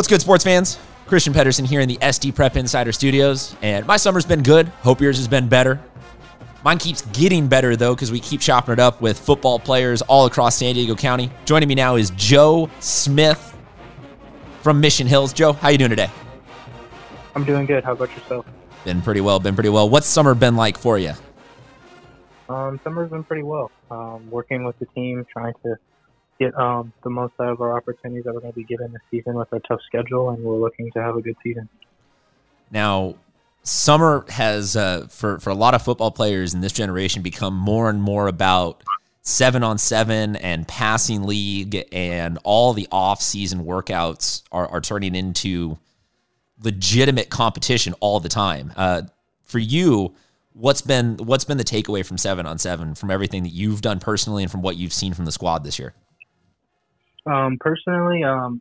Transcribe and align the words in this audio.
What's 0.00 0.08
good, 0.08 0.22
sports 0.22 0.44
fans? 0.44 0.78
Christian 1.04 1.34
Pedersen 1.34 1.66
here 1.66 1.82
in 1.82 1.86
the 1.86 1.98
SD 1.98 2.34
Prep 2.34 2.56
Insider 2.56 2.90
Studios, 2.90 3.54
and 3.60 3.86
my 3.86 3.98
summer's 3.98 4.24
been 4.24 4.42
good. 4.42 4.68
Hope 4.80 4.98
yours 4.98 5.18
has 5.18 5.28
been 5.28 5.46
better. 5.46 5.78
Mine 6.64 6.78
keeps 6.78 7.02
getting 7.12 7.48
better 7.48 7.76
though 7.76 7.94
because 7.94 8.10
we 8.10 8.18
keep 8.18 8.40
chopping 8.40 8.72
it 8.72 8.78
up 8.78 9.02
with 9.02 9.18
football 9.18 9.58
players 9.58 10.00
all 10.00 10.24
across 10.24 10.56
San 10.56 10.74
Diego 10.74 10.94
County. 10.94 11.30
Joining 11.44 11.68
me 11.68 11.74
now 11.74 11.96
is 11.96 12.08
Joe 12.16 12.70
Smith 12.80 13.54
from 14.62 14.80
Mission 14.80 15.06
Hills. 15.06 15.34
Joe, 15.34 15.52
how 15.52 15.68
you 15.68 15.76
doing 15.76 15.90
today? 15.90 16.08
I'm 17.34 17.44
doing 17.44 17.66
good. 17.66 17.84
How 17.84 17.92
about 17.92 18.08
yourself? 18.16 18.46
Been 18.86 19.02
pretty 19.02 19.20
well. 19.20 19.38
Been 19.38 19.54
pretty 19.54 19.68
well. 19.68 19.86
What's 19.90 20.06
summer 20.06 20.34
been 20.34 20.56
like 20.56 20.78
for 20.78 20.98
you? 20.98 21.12
Um, 22.48 22.80
summer's 22.82 23.10
been 23.10 23.24
pretty 23.24 23.42
well. 23.42 23.70
Um, 23.90 24.30
working 24.30 24.64
with 24.64 24.78
the 24.78 24.86
team, 24.86 25.26
trying 25.30 25.52
to 25.62 25.76
get 26.40 26.58
um, 26.58 26.92
the 27.04 27.10
most 27.10 27.34
out 27.38 27.50
of 27.50 27.60
our 27.60 27.76
opportunities 27.76 28.24
that 28.24 28.34
we're 28.34 28.40
going 28.40 28.52
to 28.52 28.58
be 28.58 28.64
given 28.64 28.92
this 28.92 29.02
season 29.10 29.34
with 29.34 29.52
our 29.52 29.60
tough 29.60 29.80
schedule, 29.86 30.30
and 30.30 30.42
we're 30.42 30.56
looking 30.56 30.90
to 30.92 31.02
have 31.02 31.14
a 31.14 31.22
good 31.22 31.36
season. 31.42 31.68
Now, 32.70 33.16
summer 33.62 34.24
has 34.28 34.74
uh, 34.74 35.06
for 35.08 35.38
for 35.38 35.50
a 35.50 35.54
lot 35.54 35.74
of 35.74 35.82
football 35.82 36.10
players 36.10 36.54
in 36.54 36.62
this 36.62 36.72
generation 36.72 37.22
become 37.22 37.54
more 37.54 37.90
and 37.90 38.02
more 38.02 38.26
about 38.26 38.82
seven 39.22 39.62
on 39.62 39.76
seven 39.76 40.34
and 40.36 40.66
passing 40.66 41.24
league, 41.24 41.84
and 41.92 42.38
all 42.42 42.72
the 42.72 42.88
off 42.90 43.20
season 43.20 43.64
workouts 43.64 44.42
are, 44.50 44.66
are 44.68 44.80
turning 44.80 45.14
into 45.14 45.78
legitimate 46.62 47.28
competition 47.28 47.94
all 48.00 48.18
the 48.18 48.28
time. 48.28 48.72
Uh, 48.76 49.02
for 49.42 49.58
you, 49.58 50.14
what's 50.54 50.80
been 50.80 51.18
what's 51.18 51.44
been 51.44 51.58
the 51.58 51.64
takeaway 51.64 52.04
from 52.04 52.16
seven 52.16 52.46
on 52.46 52.58
seven 52.58 52.94
from 52.94 53.10
everything 53.10 53.42
that 53.42 53.50
you've 53.50 53.82
done 53.82 54.00
personally 54.00 54.42
and 54.42 54.50
from 54.50 54.62
what 54.62 54.76
you've 54.76 54.92
seen 54.92 55.12
from 55.12 55.26
the 55.26 55.32
squad 55.32 55.64
this 55.64 55.78
year? 55.78 55.92
Um, 57.26 57.58
personally, 57.60 58.24
um, 58.24 58.60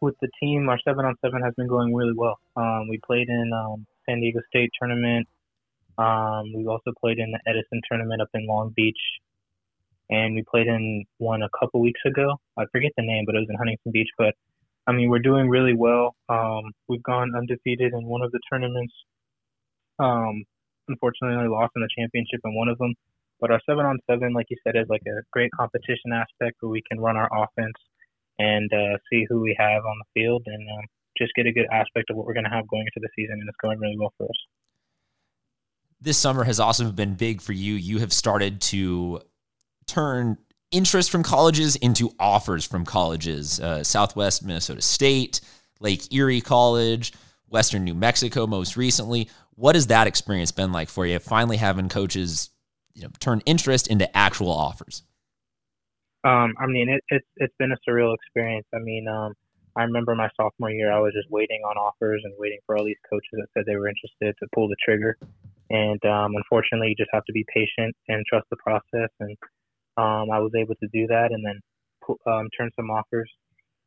with 0.00 0.14
the 0.20 0.28
team, 0.40 0.68
our 0.68 0.78
seven 0.86 1.04
on 1.04 1.14
seven 1.24 1.42
has 1.42 1.54
been 1.56 1.68
going 1.68 1.94
really 1.94 2.14
well. 2.14 2.38
Um, 2.56 2.88
we 2.88 3.00
played 3.04 3.28
in 3.28 3.50
um, 3.52 3.86
San 4.06 4.20
Diego 4.20 4.40
State 4.48 4.70
tournament. 4.78 5.26
Um, 5.96 6.52
we've 6.54 6.68
also 6.68 6.92
played 7.00 7.18
in 7.18 7.32
the 7.32 7.40
Edison 7.46 7.80
tournament 7.90 8.22
up 8.22 8.28
in 8.34 8.46
Long 8.46 8.72
Beach, 8.76 9.00
and 10.10 10.34
we 10.34 10.44
played 10.48 10.68
in 10.68 11.04
one 11.18 11.42
a 11.42 11.48
couple 11.58 11.80
weeks 11.80 12.00
ago. 12.06 12.36
I 12.56 12.64
forget 12.70 12.92
the 12.96 13.04
name, 13.04 13.24
but 13.26 13.34
it 13.34 13.40
was 13.40 13.48
in 13.50 13.56
Huntington 13.56 13.92
Beach. 13.92 14.10
But 14.16 14.34
I 14.86 14.92
mean, 14.92 15.10
we're 15.10 15.18
doing 15.18 15.48
really 15.48 15.74
well. 15.74 16.14
Um, 16.28 16.72
we've 16.88 17.02
gone 17.02 17.32
undefeated 17.36 17.92
in 17.92 18.06
one 18.06 18.22
of 18.22 18.30
the 18.30 18.40
tournaments. 18.50 18.94
Um, 19.98 20.44
unfortunately, 20.86 21.36
only 21.36 21.50
lost 21.50 21.72
in 21.74 21.82
the 21.82 21.88
championship 21.98 22.40
in 22.44 22.54
one 22.54 22.68
of 22.68 22.78
them. 22.78 22.94
But 23.40 23.50
our 23.50 23.60
seven 23.66 23.86
on 23.86 23.98
seven, 24.10 24.32
like 24.32 24.46
you 24.50 24.56
said, 24.64 24.74
is 24.76 24.88
like 24.88 25.02
a 25.06 25.22
great 25.32 25.50
competition 25.52 26.12
aspect 26.12 26.56
where 26.60 26.70
we 26.70 26.82
can 26.90 27.00
run 27.00 27.16
our 27.16 27.28
offense 27.32 27.76
and 28.38 28.70
uh, 28.72 28.98
see 29.10 29.26
who 29.28 29.40
we 29.40 29.56
have 29.58 29.84
on 29.84 29.96
the 29.98 30.20
field 30.20 30.42
and 30.46 30.68
um, 30.70 30.84
just 31.16 31.32
get 31.34 31.46
a 31.46 31.52
good 31.52 31.66
aspect 31.72 32.10
of 32.10 32.16
what 32.16 32.26
we're 32.26 32.34
going 32.34 32.44
to 32.44 32.50
have 32.50 32.68
going 32.68 32.82
into 32.82 33.00
the 33.00 33.08
season. 33.16 33.34
And 33.40 33.48
it's 33.48 33.58
going 33.62 33.78
really 33.78 33.96
well 33.98 34.12
for 34.16 34.24
us. 34.24 34.36
This 36.00 36.16
summer 36.16 36.44
has 36.44 36.60
also 36.60 36.90
been 36.92 37.14
big 37.14 37.40
for 37.40 37.52
you. 37.52 37.74
You 37.74 37.98
have 37.98 38.12
started 38.12 38.60
to 38.62 39.20
turn 39.86 40.38
interest 40.70 41.10
from 41.10 41.22
colleges 41.22 41.76
into 41.76 42.12
offers 42.18 42.64
from 42.64 42.84
colleges. 42.84 43.58
Uh, 43.58 43.82
Southwest 43.82 44.44
Minnesota 44.44 44.82
State, 44.82 45.40
Lake 45.80 46.12
Erie 46.12 46.40
College, 46.40 47.12
Western 47.48 47.84
New 47.84 47.94
Mexico, 47.94 48.46
most 48.46 48.76
recently. 48.76 49.28
What 49.54 49.74
has 49.74 49.88
that 49.88 50.06
experience 50.06 50.52
been 50.52 50.70
like 50.70 50.88
for 50.88 51.04
you? 51.04 51.18
Finally 51.18 51.56
having 51.56 51.88
coaches 51.88 52.50
you 52.98 53.04
know 53.04 53.10
turn 53.20 53.40
interest 53.46 53.86
into 53.86 54.04
actual 54.16 54.50
offers? 54.50 55.04
Um, 56.24 56.54
I 56.58 56.66
mean, 56.66 56.88
it, 56.88 57.02
it's 57.08 57.26
it's 57.36 57.54
been 57.58 57.72
a 57.72 57.78
surreal 57.88 58.14
experience. 58.14 58.66
I 58.74 58.78
mean, 58.78 59.06
um, 59.08 59.34
I 59.76 59.84
remember 59.84 60.14
my 60.16 60.28
sophomore 60.36 60.70
year, 60.70 60.92
I 60.92 60.98
was 60.98 61.12
just 61.14 61.30
waiting 61.30 61.60
on 61.64 61.76
offers 61.76 62.22
and 62.24 62.34
waiting 62.36 62.58
for 62.66 62.76
all 62.76 62.84
these 62.84 63.00
coaches 63.08 63.30
that 63.32 63.46
said 63.54 63.64
they 63.66 63.76
were 63.76 63.88
interested 63.88 64.34
to 64.40 64.48
pull 64.52 64.68
the 64.68 64.76
trigger. 64.84 65.16
And 65.70 66.04
um, 66.04 66.34
unfortunately, 66.34 66.88
you 66.88 66.96
just 66.96 67.10
have 67.12 67.24
to 67.26 67.32
be 67.32 67.44
patient 67.54 67.94
and 68.08 68.24
trust 68.26 68.46
the 68.50 68.56
process. 68.56 69.10
And 69.20 69.36
um, 69.96 70.30
I 70.32 70.40
was 70.40 70.50
able 70.58 70.74
to 70.74 70.88
do 70.92 71.06
that, 71.06 71.28
and 71.30 71.44
then 71.46 71.60
um, 72.26 72.48
turn 72.58 72.70
some 72.74 72.90
offers 72.90 73.30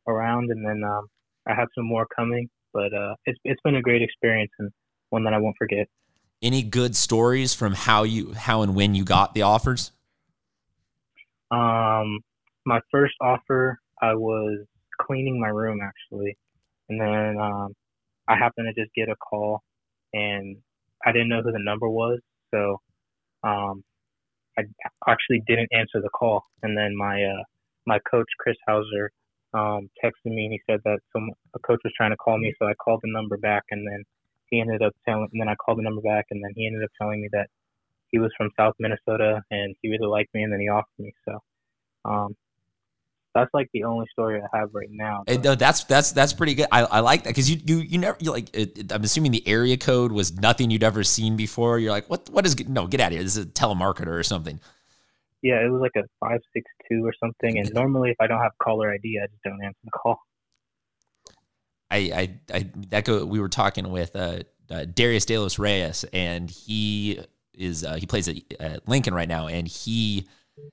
around, 0.07 0.50
and 0.51 0.66
then 0.66 0.83
um, 0.83 1.07
I 1.47 1.53
have 1.53 1.67
some 1.75 1.85
more 1.85 2.07
coming. 2.16 2.50
But 2.73 2.94
uh, 2.94 3.16
it's 3.25 3.39
it's 3.44 3.61
been 3.61 3.75
a 3.75 3.81
great 3.81 4.01
experience 4.01 4.51
and 4.59 4.71
one 5.09 5.25
that 5.25 5.33
I 5.33 5.39
won't 5.39 5.57
forget 5.57 5.88
any 6.41 6.63
good 6.63 6.96
stories 6.96 7.53
from 7.53 7.74
how 7.74 8.03
you 8.03 8.34
how 8.34 8.62
and 8.62 8.75
when 8.75 8.96
you 8.96 9.03
got 9.03 9.34
the 9.34 9.44
offers? 9.44 9.91
Um, 11.52 12.19
my 12.66 12.79
first 12.91 13.13
offer, 13.22 13.79
I 14.02 14.16
was 14.16 14.66
cleaning 15.00 15.40
my 15.40 15.50
room 15.50 15.80
actually, 15.81 16.38
and 16.90 17.00
then 17.00 17.38
um, 17.40 17.74
I 18.28 18.35
happened 18.38 18.74
to 18.74 18.81
just 18.81 18.94
get 18.96 19.09
a 19.09 19.16
call, 19.16 19.62
and 20.13 20.57
I 21.06 21.12
didn't 21.12 21.30
know 21.30 21.41
who 21.44 21.51
the 21.51 21.59
number 21.59 21.90
was, 21.90 22.19
so 22.53 22.81
um, 23.44 23.84
I 24.57 24.63
actually 25.07 25.44
didn't 25.47 25.69
answer 25.72 26.01
the 26.01 26.09
call. 26.09 26.46
And 26.63 26.78
then 26.78 26.96
my 26.96 27.24
uh, 27.24 27.44
my 27.85 28.00
coach 28.09 28.28
Chris 28.40 28.57
Hauser 28.68 29.12
um, 29.53 29.90
texted 30.03 30.31
me 30.31 30.46
and 30.46 30.53
he 30.53 30.62
said 30.69 30.80
that 30.85 31.00
some 31.12 31.30
a 31.56 31.59
coach 31.59 31.80
was 31.84 31.94
trying 31.96 32.12
to 32.12 32.18
call 32.18 32.38
me, 32.38 32.53
so 32.59 32.68
I 32.68 32.74
called 32.75 33.01
the 33.03 33.12
number 33.12 33.38
back, 33.38 33.63
and 33.72 33.85
then 33.88 34.03
he 34.51 34.59
ended 34.62 34.84
up 34.84 34.94
telling, 35.07 35.28
and 35.31 35.41
then 35.41 35.47
I 35.47 35.56
called 35.56 35.79
the 35.79 35.84
number 35.84 36.01
back, 36.01 36.25
and 36.29 36.44
then 36.44 36.51
he 36.56 36.67
ended 36.67 36.84
up 36.84 36.91
telling 37.01 37.22
me 37.22 37.29
that 37.31 37.47
he 38.12 38.19
was 38.19 38.31
from 38.38 38.50
South 38.59 38.75
Minnesota 38.78 39.41
and 39.50 39.73
he 39.81 39.89
really 39.89 40.07
liked 40.07 40.34
me, 40.34 40.44
and 40.44 40.53
then 40.53 40.59
he 40.59 40.69
offered 40.69 41.00
me. 41.00 41.13
So, 41.28 41.39
um, 42.06 42.35
that's 43.34 43.50
like 43.53 43.69
the 43.73 43.85
only 43.85 44.06
story 44.12 44.41
I 44.41 44.57
have 44.57 44.69
right 44.73 44.89
now. 44.91 45.23
And, 45.25 45.45
uh, 45.47 45.56
that's 45.56 45.85
that's 45.85 46.12
that's 46.12 46.34
pretty 46.34 46.53
good. 46.53 46.67
I, 46.72 46.84
I 46.84 47.00
like 47.00 47.23
that 47.23 47.29
because 47.29 47.50
you 47.50 47.62
you 47.66 47.78
you 47.78 47.97
never 47.97 48.17
you 48.19 48.31
like. 48.31 48.53
It, 48.53 48.78
it, 48.78 48.91
I'm 48.91 49.03
assuming 49.03 49.31
the 49.31 49.47
area 49.47 49.78
code 49.78 50.12
was 50.12 50.34
nothing 50.38 50.69
you'd 50.69 50.83
ever 50.83 51.03
seen 51.03 51.38
before. 51.38 51.79
You're 51.79 51.91
like, 51.91 52.09
what 52.09 52.29
what 52.29 52.45
is 52.45 52.59
no 52.68 52.88
get 52.88 53.00
out 53.00 53.07
of 53.07 53.13
here? 53.13 53.23
This 53.23 53.38
is 53.38 53.45
a 53.45 53.47
telemarketer 53.47 54.07
or 54.07 54.23
something. 54.23 54.59
Yeah, 55.41 55.66
it 55.66 55.69
was 55.69 55.81
like 55.81 55.95
a 55.95 56.06
five 56.19 56.41
six 56.53 56.69
two 56.89 57.06
or 57.06 57.13
something. 57.23 57.57
And 57.57 57.73
normally, 57.73 58.12
if 58.12 58.18
I 58.19 58.28
don't 58.28 58.41
have 58.41 58.51
caller 58.62 58.91
ID, 58.91 59.19
I 59.23 59.28
just 59.28 59.41
don't 59.44 59.63
answer 59.63 59.79
the 59.85 59.91
call. 59.91 60.19
I, 61.91 61.97
I, 61.97 62.57
I 62.57 62.69
that 62.90 63.06
go. 63.06 63.25
We 63.25 63.40
were 63.40 63.50
talking 63.50 63.90
with 63.91 64.16
uh, 64.16 64.40
uh, 64.69 64.85
Darius 64.85 65.25
De 65.25 65.38
Los 65.38 65.59
Reyes, 65.59 66.06
and 66.13 66.50
he 66.50 67.19
is 67.53 67.84
uh, 67.84 67.96
he 67.96 68.06
plays 68.06 68.28
at, 68.28 68.38
at, 68.59 68.88
Lincoln 68.88 69.13
right 69.13 69.28
now, 69.28 69.47
and 69.47 69.68
he 69.68 70.28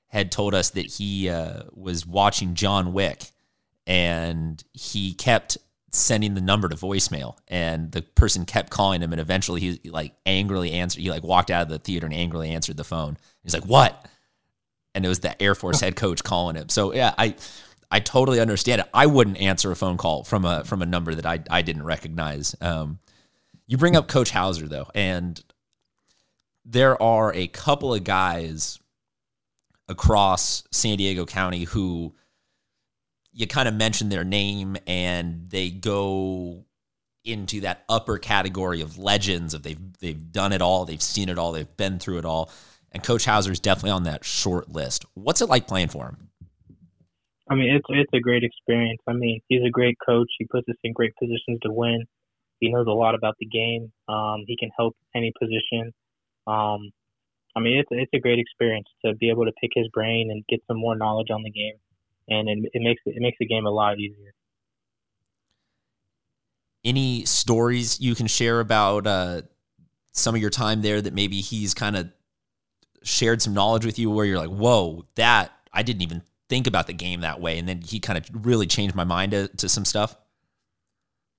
had 0.06 0.30
told 0.30 0.54
us 0.54 0.70
that 0.70 0.86
he 0.86 1.28
uh, 1.28 1.64
was 1.72 2.06
watching 2.06 2.54
John 2.54 2.92
Wick, 2.92 3.32
and 3.86 4.62
he 4.72 5.12
kept 5.14 5.58
sending 5.90 6.34
the 6.34 6.40
number 6.40 6.68
to 6.68 6.76
voicemail, 6.76 7.36
and 7.48 7.90
the 7.90 8.02
person 8.02 8.44
kept 8.44 8.70
calling 8.70 9.02
him, 9.02 9.12
and 9.12 9.20
eventually 9.20 9.60
he 9.60 9.90
like 9.90 10.14
angrily 10.24 10.72
answered. 10.72 11.02
He 11.02 11.10
like 11.10 11.24
walked 11.24 11.50
out 11.50 11.62
of 11.62 11.68
the 11.68 11.78
theater 11.80 12.06
and 12.06 12.14
angrily 12.14 12.50
answered 12.50 12.76
the 12.76 12.84
phone. 12.84 13.16
He's 13.42 13.54
like, 13.54 13.66
"What?" 13.66 14.06
And 14.94 15.04
it 15.04 15.08
was 15.08 15.20
the 15.20 15.40
Air 15.42 15.56
Force 15.56 15.80
head 15.80 15.96
coach 15.96 16.22
calling 16.22 16.54
him. 16.54 16.68
So 16.68 16.94
yeah, 16.94 17.14
I 17.18 17.34
I 17.90 18.00
totally 18.00 18.40
understand 18.40 18.82
it. 18.82 18.88
I 18.92 19.06
wouldn't 19.06 19.38
answer 19.38 19.70
a 19.70 19.76
phone 19.76 19.96
call 19.96 20.24
from 20.24 20.44
a 20.44 20.64
from 20.64 20.82
a 20.82 20.86
number 20.86 21.14
that 21.14 21.26
I 21.26 21.40
I 21.50 21.62
didn't 21.62 21.84
recognize. 21.84 22.54
Um, 22.60 22.98
you 23.66 23.76
bring 23.76 23.96
up 23.96 24.08
Coach 24.08 24.30
Hauser 24.30 24.68
though, 24.68 24.88
and 24.94 25.42
there 26.64 27.00
are 27.02 27.32
a 27.34 27.46
couple 27.46 27.94
of 27.94 28.04
guys 28.04 28.78
across 29.88 30.64
San 30.70 30.98
Diego 30.98 31.24
County 31.24 31.64
who 31.64 32.14
you 33.32 33.46
kind 33.46 33.68
of 33.68 33.74
mention 33.74 34.10
their 34.10 34.24
name 34.24 34.76
and 34.86 35.48
they 35.48 35.70
go 35.70 36.64
into 37.24 37.60
that 37.60 37.84
upper 37.88 38.18
category 38.18 38.80
of 38.80 38.98
legends 38.98 39.54
of 39.54 39.62
they've 39.62 39.78
they've 40.00 40.30
done 40.32 40.52
it 40.52 40.60
all, 40.60 40.84
they've 40.84 41.02
seen 41.02 41.28
it 41.28 41.38
all, 41.38 41.52
they've 41.52 41.76
been 41.76 41.98
through 41.98 42.18
it 42.18 42.24
all. 42.24 42.50
And 42.92 43.02
Coach 43.02 43.24
Hauser 43.26 43.52
is 43.52 43.60
definitely 43.60 43.90
on 43.90 44.04
that 44.04 44.24
short 44.24 44.70
list. 44.70 45.04
What's 45.14 45.42
it 45.42 45.48
like 45.48 45.66
playing 45.66 45.88
for 45.88 46.06
him? 46.06 46.28
I 47.50 47.54
mean, 47.54 47.74
it's 47.74 47.86
it's 47.88 48.12
a 48.12 48.20
great 48.20 48.44
experience. 48.44 49.00
I 49.06 49.12
mean, 49.12 49.40
he's 49.48 49.62
a 49.66 49.70
great 49.70 49.96
coach. 50.04 50.28
He 50.38 50.46
puts 50.46 50.68
us 50.68 50.76
in 50.84 50.92
great 50.92 51.14
positions 51.16 51.60
to 51.62 51.72
win. 51.72 52.04
He 52.60 52.70
knows 52.70 52.86
a 52.86 52.92
lot 52.92 53.14
about 53.14 53.36
the 53.38 53.46
game. 53.46 53.92
Um, 54.08 54.44
he 54.46 54.56
can 54.56 54.70
help 54.76 54.96
any 55.14 55.32
position. 55.38 55.92
Um, 56.46 56.90
I 57.56 57.60
mean, 57.60 57.78
it's 57.78 57.88
it's 57.90 58.12
a 58.14 58.20
great 58.20 58.38
experience 58.38 58.86
to 59.04 59.14
be 59.14 59.30
able 59.30 59.46
to 59.46 59.52
pick 59.60 59.70
his 59.74 59.88
brain 59.88 60.30
and 60.30 60.44
get 60.48 60.60
some 60.66 60.78
more 60.78 60.96
knowledge 60.96 61.28
on 61.30 61.42
the 61.42 61.50
game, 61.50 61.74
and 62.28 62.48
it, 62.48 62.70
it 62.74 62.82
makes 62.82 63.02
it 63.06 63.20
makes 63.20 63.38
the 63.40 63.46
game 63.46 63.66
a 63.66 63.70
lot 63.70 63.98
easier. 63.98 64.34
Any 66.84 67.24
stories 67.24 68.00
you 68.00 68.14
can 68.14 68.26
share 68.26 68.60
about 68.60 69.06
uh, 69.06 69.42
some 70.12 70.34
of 70.34 70.40
your 70.40 70.50
time 70.50 70.82
there 70.82 71.00
that 71.00 71.14
maybe 71.14 71.40
he's 71.40 71.74
kind 71.74 71.96
of 71.96 72.10
shared 73.02 73.40
some 73.40 73.54
knowledge 73.54 73.86
with 73.86 73.98
you, 73.98 74.10
where 74.10 74.26
you're 74.26 74.38
like, 74.38 74.50
"Whoa, 74.50 75.04
that 75.14 75.52
I 75.72 75.82
didn't 75.82 76.02
even 76.02 76.22
think 76.48 76.66
about 76.66 76.86
the 76.86 76.92
game 76.92 77.20
that 77.20 77.40
way, 77.40 77.58
and 77.58 77.68
then 77.68 77.82
he 77.82 78.00
kind 78.00 78.18
of 78.18 78.46
really 78.46 78.66
changed 78.66 78.94
my 78.94 79.04
mind 79.04 79.32
to, 79.32 79.48
to 79.48 79.68
some 79.68 79.84
stuff? 79.84 80.16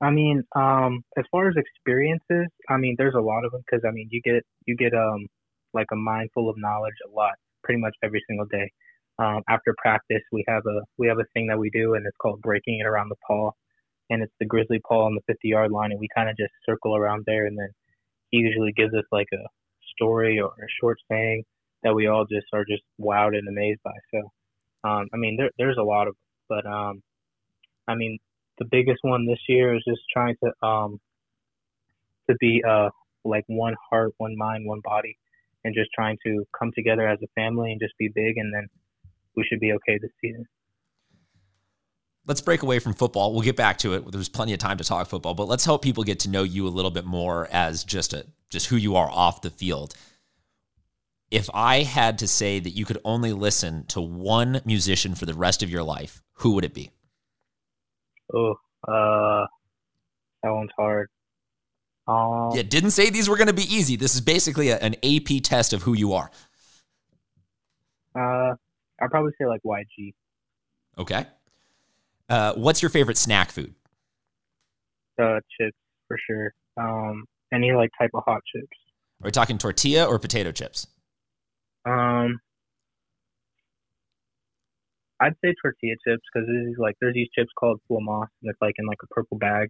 I 0.02 0.12
mean, 0.12 0.44
um, 0.56 1.04
as 1.18 1.26
far 1.32 1.50
as 1.50 1.56
experiences, 1.58 2.48
I 2.70 2.78
mean, 2.78 2.96
there's 2.98 3.16
a 3.16 3.22
lot 3.22 3.44
of 3.44 3.52
them 3.52 3.62
because 3.70 3.84
I 3.86 3.92
mean, 3.92 4.08
you 4.12 4.22
get 4.22 4.44
you 4.66 4.76
get 4.76 4.94
um 4.94 5.28
like 5.74 5.88
a 5.92 5.96
mind 5.96 6.30
full 6.34 6.50
of 6.50 6.56
knowledge 6.58 6.96
a 7.06 7.14
lot, 7.14 7.34
pretty 7.64 7.82
much 7.82 7.94
every 8.04 8.24
single 8.28 8.46
day. 8.46 8.72
Um, 9.20 9.44
after 9.50 9.76
practice, 9.78 10.24
we 10.32 10.46
have 10.48 10.64
a 10.66 10.82
we 10.98 11.08
have 11.08 11.20
a 11.20 11.28
thing 11.34 11.48
that 11.48 11.60
we 11.60 11.70
do, 11.70 11.96
and 11.96 12.06
it's 12.06 12.16
called 12.22 12.42
breaking 12.42 12.80
it 12.80 12.88
around 12.88 13.10
the 13.10 13.18
paw. 13.28 13.52
and 14.10 14.24
it's 14.24 14.34
the 14.40 14.46
grizzly 14.46 14.80
paw 14.88 15.06
on 15.06 15.16
the 15.16 15.22
50 15.28 15.48
yard 15.50 15.72
line, 15.72 15.92
and 15.92 16.00
we 16.00 16.08
kind 16.16 16.30
of 16.30 16.38
just 16.38 16.54
circle 16.66 16.96
around 16.96 17.24
there, 17.26 17.46
and 17.46 17.58
then 17.58 17.70
he 18.30 18.38
usually 18.38 18.72
gives 18.72 18.94
us 18.94 19.06
like 19.12 19.28
a 19.34 19.44
story 19.96 20.40
or 20.40 20.52
a 20.52 20.68
short 20.82 20.98
saying 21.12 21.44
that 21.84 21.94
we 21.94 22.08
all 22.08 22.26
just 22.26 22.48
are 22.54 22.66
just 22.66 22.84
wowed 23.00 23.38
and 23.38 23.48
amazed 23.48 23.82
by. 23.84 23.92
So, 24.14 24.32
um, 24.84 25.08
I 25.14 25.18
mean, 25.18 25.36
there, 25.38 25.50
there's 25.58 25.78
a 25.78 25.84
lot 25.84 26.08
of, 26.08 26.16
but 26.48 26.66
um, 26.66 27.02
I 27.88 27.96
mean, 27.96 28.20
the 28.58 28.66
biggest 28.66 29.00
one 29.02 29.26
this 29.26 29.40
year 29.48 29.76
is 29.76 29.84
just 29.88 30.02
trying 30.12 30.36
to 30.44 30.68
um, 30.68 31.00
to 32.30 32.36
be 32.40 32.64
uh 32.68 32.90
like 33.26 33.44
one 33.48 33.76
heart, 33.90 34.14
one 34.18 34.38
mind, 34.38 34.66
one 34.66 34.82
body, 34.84 35.18
and 35.64 35.76
just 35.76 35.92
trying 35.94 36.18
to 36.26 36.46
come 36.58 36.72
together 36.74 37.08
as 37.08 37.20
a 37.24 37.28
family 37.36 37.72
and 37.72 37.82
just 37.82 37.98
be 37.98 38.08
big, 38.08 38.38
and 38.38 38.54
then 38.54 38.68
we 39.36 39.44
should 39.44 39.60
be 39.60 39.74
okay 39.74 39.98
this 40.02 40.12
season. 40.22 40.46
Let's 42.26 42.42
break 42.42 42.62
away 42.62 42.80
from 42.80 42.94
football. 42.94 43.34
We'll 43.34 43.42
get 43.42 43.56
back 43.56 43.80
to 43.80 43.94
it. 43.94 44.12
There's 44.12 44.30
plenty 44.30 44.54
of 44.54 44.60
time 44.60 44.78
to 44.78 44.84
talk 44.84 45.08
football, 45.08 45.34
but 45.34 45.48
let's 45.48 45.66
help 45.66 45.82
people 45.82 46.04
get 46.04 46.20
to 46.22 46.30
know 46.30 46.44
you 46.44 46.68
a 46.68 46.70
little 46.70 46.92
bit 46.92 47.06
more 47.06 47.48
as 47.52 47.84
just 47.84 48.14
a 48.14 48.26
just 48.50 48.68
who 48.68 48.76
you 48.76 48.96
are 48.96 49.10
off 49.10 49.42
the 49.42 49.50
field. 49.50 49.96
If 51.32 51.50
I 51.54 51.84
had 51.84 52.18
to 52.20 52.28
say 52.28 52.60
that 52.60 52.72
you 52.72 52.86
could 52.86 53.00
only 53.06 53.34
listen 53.34 53.86
to 53.88 54.02
one 54.02 54.62
musician 54.66 55.14
for 55.14 55.26
the 55.26 55.34
rest 55.34 55.62
of 55.62 55.70
your 55.70 55.84
life, 55.84 56.22
who 56.34 56.54
would 56.54 56.66
it 56.66 56.74
be? 56.74 56.92
Oh, 58.34 58.56
uh, 58.88 59.46
that 60.44 60.50
one's 60.50 60.72
hard. 60.76 61.10
Um, 62.08 62.52
yeah, 62.56 62.64
didn't 62.64 62.92
say 62.92 63.12
these 63.12 63.30
were 63.30 63.38
going 63.38 63.48
to 63.48 63.54
be 63.54 63.64
easy. 63.64 63.96
This 63.96 64.16
is 64.16 64.22
basically 64.22 64.70
a, 64.70 64.80
an 64.80 64.96
AP 65.04 65.44
test 65.44 65.74
of 65.74 65.84
who 65.84 65.94
you 65.94 66.14
are. 66.14 66.32
Uh, 68.16 68.56
I'd 69.00 69.12
probably 69.12 69.32
say 69.40 69.46
like 69.46 69.62
YG. 69.64 70.14
Okay. 70.98 71.28
Uh, 72.28 72.54
what's 72.54 72.82
your 72.82 72.90
favorite 72.90 73.18
snack 73.18 73.52
food? 73.52 73.76
Uh, 75.22 75.40
chips 75.60 75.78
for 76.08 76.18
sure. 76.26 76.54
Um, 76.78 77.26
any 77.54 77.72
like 77.72 77.92
type 78.00 78.12
of 78.14 78.24
hot 78.26 78.42
chips. 78.54 78.68
Are 79.22 79.26
we 79.26 79.32
talking 79.32 79.58
tortilla 79.58 80.06
or 80.06 80.18
potato 80.18 80.52
chips? 80.52 80.88
Um, 81.90 82.40
I'd 85.20 85.34
say 85.44 85.54
tortilla 85.62 85.96
chips 86.08 86.24
because 86.34 86.48
there's 86.48 86.76
like 86.78 86.96
there's 87.02 87.14
these 87.14 87.28
chips 87.36 87.50
called 87.58 87.80
Flamas 87.90 88.28
and 88.42 88.50
it's 88.50 88.62
like 88.62 88.76
in 88.78 88.86
like 88.86 89.00
a 89.04 89.08
purple 89.08 89.38
bag. 89.38 89.70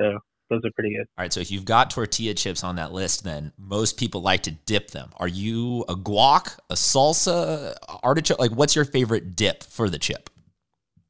So 0.00 0.18
those 0.48 0.60
are 0.64 0.70
pretty 0.74 0.90
good. 0.90 1.06
All 1.18 1.24
right, 1.24 1.32
so 1.32 1.40
if 1.40 1.50
you've 1.50 1.64
got 1.64 1.90
tortilla 1.90 2.34
chips 2.34 2.64
on 2.64 2.76
that 2.76 2.92
list, 2.92 3.24
then 3.24 3.52
most 3.58 3.98
people 3.98 4.22
like 4.22 4.44
to 4.44 4.52
dip 4.52 4.92
them. 4.92 5.10
Are 5.16 5.28
you 5.28 5.84
a 5.88 5.94
guac, 5.94 6.58
a 6.70 6.74
salsa, 6.74 7.74
artichoke? 8.02 8.38
Like, 8.38 8.52
what's 8.52 8.74
your 8.74 8.86
favorite 8.86 9.36
dip 9.36 9.62
for 9.62 9.90
the 9.90 9.98
chip? 9.98 10.30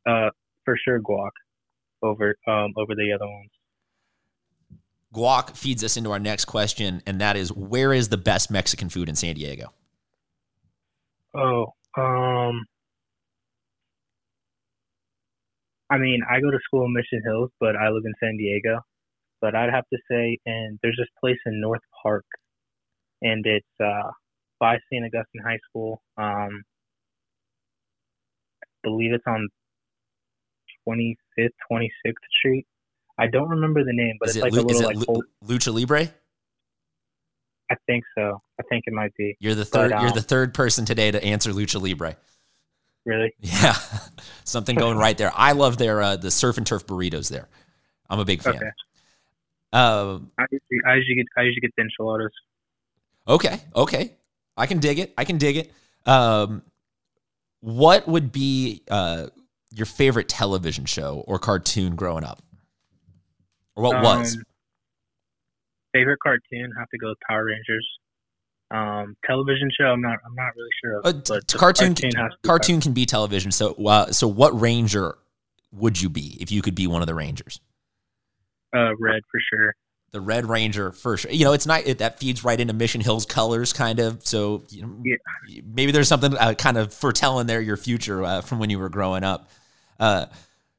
Uh, 0.09 0.31
for 0.65 0.77
sure 0.85 1.01
guac 1.01 1.31
over 2.03 2.37
um 2.47 2.73
over 2.77 2.95
the 2.95 3.13
other 3.15 3.27
ones. 3.27 3.51
Guac 5.15 5.57
feeds 5.57 5.83
us 5.85 5.97
into 5.97 6.11
our 6.11 6.19
next 6.19 6.45
question, 6.47 7.03
and 7.07 7.21
that 7.21 7.37
is, 7.37 7.53
where 7.53 7.93
is 7.93 8.11
the 8.11 8.19
best 8.19 8.51
Mexican 8.51 8.89
food 8.89 9.09
in 9.09 9.15
San 9.15 9.35
Diego? 9.35 9.73
Oh, 11.37 11.67
um, 11.97 12.65
I 15.91 15.99
mean, 15.99 16.21
I 16.29 16.41
go 16.41 16.51
to 16.51 16.59
school 16.65 16.85
in 16.85 16.93
Mission 16.93 17.23
Hills, 17.25 17.51
but 17.61 17.77
I 17.77 17.89
live 17.91 18.05
in 18.05 18.15
San 18.21 18.37
Diego. 18.37 18.81
But 19.41 19.55
I'd 19.55 19.71
have 19.71 19.85
to 19.93 19.99
say, 20.11 20.39
and 20.47 20.79
there's 20.83 20.97
this 20.99 21.09
place 21.21 21.39
in 21.47 21.61
North 21.61 21.81
Park, 22.03 22.25
and 23.23 23.45
it's 23.47 23.67
uh, 23.81 24.11
by 24.59 24.77
St. 24.91 25.05
Augustine 25.05 25.43
High 25.45 25.59
School. 25.71 26.03
Um, 26.17 26.65
I 28.63 28.67
believe 28.83 29.13
it's 29.13 29.25
on 29.27 29.49
25th, 30.89 31.51
26th 31.71 32.13
Street. 32.39 32.67
I 33.19 33.27
don't 33.27 33.49
remember 33.49 33.85
the 33.85 33.93
name, 33.93 34.17
but 34.21 34.29
is 34.29 34.37
it's 34.37 34.45
it, 34.45 34.53
like 34.53 34.53
a 34.53 34.67
little 34.67 34.83
like 34.83 34.97
it 34.97 35.25
Lucha 35.45 35.73
Libre? 35.73 36.09
I 37.71 37.77
think 37.87 38.05
so. 38.17 38.41
I 38.59 38.63
think 38.65 38.85
it 38.87 38.95
might 38.95 39.15
be. 39.17 39.37
You're 39.41 39.55
the 39.55 39.65
third. 39.65 39.91
But, 39.91 40.01
you're 40.01 40.11
um, 40.11 40.15
the 40.15 40.23
third 40.23 40.55
person 40.55 40.85
today 40.85 41.11
to 41.11 41.23
answer 41.23 41.53
Lucha 41.53 41.81
Libre. 41.81 42.17
Really? 43.05 43.33
Yeah, 43.41 43.75
something 44.45 44.77
going 44.77 44.99
right 44.99 45.17
there. 45.17 45.33
I 45.35 45.53
love 45.53 45.79
their 45.79 46.03
uh, 46.03 46.17
the 46.17 46.31
surf 46.31 46.59
and 46.59 46.67
turf 46.67 46.87
burritos 46.87 47.31
there. 47.31 47.49
I'm 48.09 48.21
a 48.21 48.25
big 48.25 48.43
fan. 48.43 48.57
Okay. 48.57 48.71
Uh, 49.73 50.19
I 50.39 50.45
usually, 50.51 50.81
I 50.87 50.95
usually 50.95 51.17
get 51.17 51.27
I 51.37 51.43
usually 51.43 51.61
get 51.61 51.71
the 51.77 51.83
enchiladas. 51.83 52.33
okay, 53.27 53.61
okay, 53.77 54.13
I 54.57 54.67
can 54.67 54.79
dig 54.79 54.99
it. 54.99 55.13
I 55.17 55.25
can 55.25 55.39
dig 55.39 55.57
it. 55.57 55.73
Um, 56.07 56.63
what 57.61 58.09
would 58.09 58.33
be 58.33 58.83
uh, 58.91 59.27
your 59.75 59.87
favorite 59.87 60.29
television 60.29 60.87
show 60.87 61.23
or 61.27 61.39
cartoon 61.39 61.97
growing 61.97 62.25
up, 62.25 62.43
or 63.77 63.85
what 63.85 64.03
was? 64.03 64.39
Favorite 65.93 66.19
cartoon? 66.23 66.73
Have 66.79 66.89
to 66.91 66.99
go 66.99 67.09
with 67.09 67.19
Power 67.29 67.45
Rangers. 67.47 67.87
Um, 68.71 69.17
television 69.27 69.71
show? 69.79 69.87
I'm 69.87 70.03
not. 70.03 70.19
I'm 70.27 70.35
not 70.35 70.51
really 70.57 70.69
sure. 70.85 70.99
Of, 71.01 71.07
Uh, 71.07 71.21
but 71.29 71.47
cartoon 71.59 71.89
has 71.91 71.97
to 72.01 72.09
be 72.43 72.47
cartoon 72.47 72.81
can 72.81 72.93
be 72.93 73.07
television. 73.07 73.51
So, 73.51 73.75
uh, 73.87 74.13
so 74.13 74.29
what 74.29 74.59
ranger 74.61 75.17
would 75.73 76.01
you 76.01 76.09
be 76.11 76.37
if 76.41 76.51
you 76.53 76.61
could 76.63 76.75
be 76.75 76.87
one 76.87 77.01
of 77.03 77.07
the 77.07 77.15
rangers? 77.15 77.61
Uh, 78.77 78.95
red 79.01 79.23
for 79.31 79.41
sure. 79.51 79.75
The 80.11 80.21
Red 80.23 80.47
Ranger 80.47 80.91
for 80.91 81.19
sure. 81.19 81.31
You 81.31 81.45
know, 81.45 81.53
it's 81.53 81.67
not 81.67 81.87
it, 81.87 81.99
that 81.99 82.19
feeds 82.19 82.43
right 82.43 82.59
into 82.59 82.73
Mission 82.73 83.03
Hill's 83.03 83.27
colors, 83.27 83.75
kind 83.75 84.01
of. 84.01 84.27
So, 84.27 84.65
you 84.71 84.81
know, 84.81 85.03
Yeah. 85.05 85.61
maybe 85.67 85.93
there's 85.93 86.09
something 86.09 86.35
uh, 86.35 86.55
kind 86.55 86.79
of 86.79 86.95
foretelling 86.95 87.47
there 87.47 87.61
your 87.61 87.77
future 87.77 88.25
uh, 88.25 88.41
from 88.41 88.59
when 88.59 88.71
you 88.71 88.79
were 88.79 88.89
growing 88.89 89.23
up. 89.23 89.51
Uh, 90.01 90.27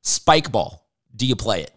Spike 0.01 0.51
ball. 0.51 0.88
Do 1.15 1.27
you 1.27 1.35
play 1.35 1.61
it? 1.61 1.71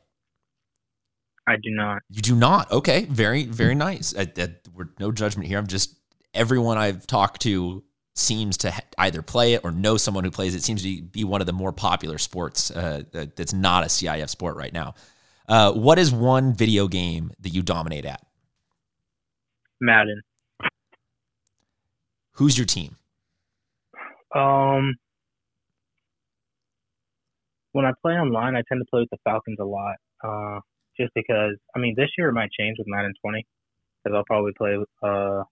I 1.46 1.56
do 1.56 1.70
not. 1.70 2.02
You 2.10 2.22
do 2.22 2.36
not. 2.36 2.70
Okay, 2.70 3.04
very 3.06 3.44
very 3.44 3.74
nice. 3.74 4.14
I, 4.16 4.30
I, 4.36 4.54
we're 4.74 4.88
no 4.98 5.10
judgment 5.12 5.48
here. 5.48 5.58
I'm 5.58 5.66
just 5.66 5.94
everyone 6.34 6.78
I've 6.78 7.06
talked 7.06 7.42
to 7.42 7.82
seems 8.14 8.58
to 8.58 8.70
ha- 8.70 8.80
either 8.98 9.22
play 9.22 9.54
it 9.54 9.62
or 9.64 9.70
know 9.70 9.96
someone 9.96 10.24
who 10.24 10.30
plays 10.30 10.54
it. 10.54 10.62
Seems 10.62 10.82
to 10.82 11.02
be 11.02 11.24
one 11.24 11.40
of 11.40 11.46
the 11.46 11.52
more 11.52 11.72
popular 11.72 12.18
sports 12.18 12.70
uh, 12.70 13.02
that, 13.12 13.36
that's 13.36 13.52
not 13.52 13.84
a 13.84 13.86
CIF 13.86 14.28
sport 14.28 14.56
right 14.56 14.72
now. 14.72 14.94
Uh, 15.48 15.72
what 15.72 15.98
is 15.98 16.12
one 16.12 16.54
video 16.54 16.88
game 16.88 17.32
that 17.40 17.50
you 17.50 17.62
dominate 17.62 18.04
at? 18.04 18.24
Madden. 19.80 20.22
Who's 22.32 22.56
your 22.56 22.66
team? 22.66 22.96
Um, 24.34 24.94
when 27.72 27.84
I 27.84 27.92
play 28.00 28.12
online, 28.12 28.54
I 28.54 28.62
tend 28.68 28.80
to 28.80 28.86
play 28.90 29.00
with 29.00 29.10
the 29.10 29.18
Falcons 29.24 29.58
a 29.60 29.64
lot. 29.64 29.96
Uh, 30.22 30.60
just 30.98 31.12
because 31.14 31.56
I 31.74 31.78
mean, 31.78 31.94
this 31.96 32.10
year 32.16 32.28
it 32.28 32.32
might 32.32 32.50
change 32.50 32.76
with 32.78 32.86
nine 32.88 33.04
and 33.04 33.14
20, 33.24 33.46
because 34.02 34.16
I'll 34.16 34.24
probably 34.24 34.52
play. 34.56 34.76
Uh, 35.02 35.42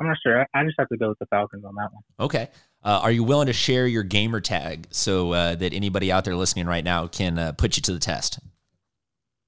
I'm 0.00 0.06
not 0.06 0.16
sure. 0.24 0.40
I, 0.40 0.46
I 0.54 0.64
just 0.64 0.76
have 0.78 0.88
to 0.88 0.96
go 0.96 1.10
with 1.10 1.18
the 1.18 1.26
Falcons 1.26 1.64
on 1.64 1.74
that 1.74 1.92
one. 1.92 2.02
Okay. 2.18 2.48
Uh, 2.82 3.00
are 3.02 3.10
you 3.10 3.22
willing 3.22 3.46
to 3.46 3.52
share 3.52 3.86
your 3.86 4.02
gamer 4.02 4.40
tag 4.40 4.86
so 4.90 5.32
uh, 5.32 5.54
that 5.54 5.74
anybody 5.74 6.10
out 6.10 6.24
there 6.24 6.34
listening 6.34 6.66
right 6.66 6.84
now 6.84 7.06
can 7.06 7.38
uh, 7.38 7.52
put 7.52 7.76
you 7.76 7.82
to 7.82 7.92
the 7.92 7.98
test? 7.98 8.38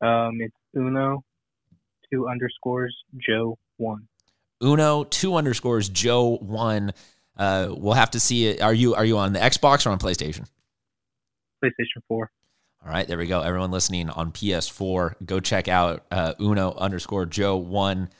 Um, 0.03 0.39
it's 0.41 0.55
Uno, 0.77 1.25
two 2.13 2.29
underscores 2.29 2.95
Joe 3.17 3.57
one. 3.79 4.09
Uno 4.63 5.05
two 5.05 5.37
underscores 5.37 5.89
Joe 5.89 6.37
one. 6.37 6.93
Uh, 7.37 7.69
we'll 7.71 7.95
have 7.95 8.11
to 8.11 8.21
see 8.21 8.49
it. 8.49 8.61
Are 8.61 8.75
you 8.75 8.95
are 8.95 9.05
you 9.05 9.17
on 9.17 9.33
the 9.33 9.39
Xbox 9.39 9.87
or 9.87 9.91
on 9.91 9.99
PlayStation? 9.99 10.47
PlayStation 11.65 12.03
4. 12.09 12.31
All 12.85 12.91
right, 12.91 13.07
there 13.07 13.17
we 13.19 13.27
go. 13.27 13.41
Everyone 13.43 13.71
listening 13.71 14.11
on 14.11 14.33
PS4, 14.33 15.15
go 15.25 15.39
check 15.39 15.69
out 15.69 16.05
uh, 16.11 16.35
Uno 16.41 16.73
underscore 16.73 17.27
Joe 17.27 17.57
one. 17.57 18.11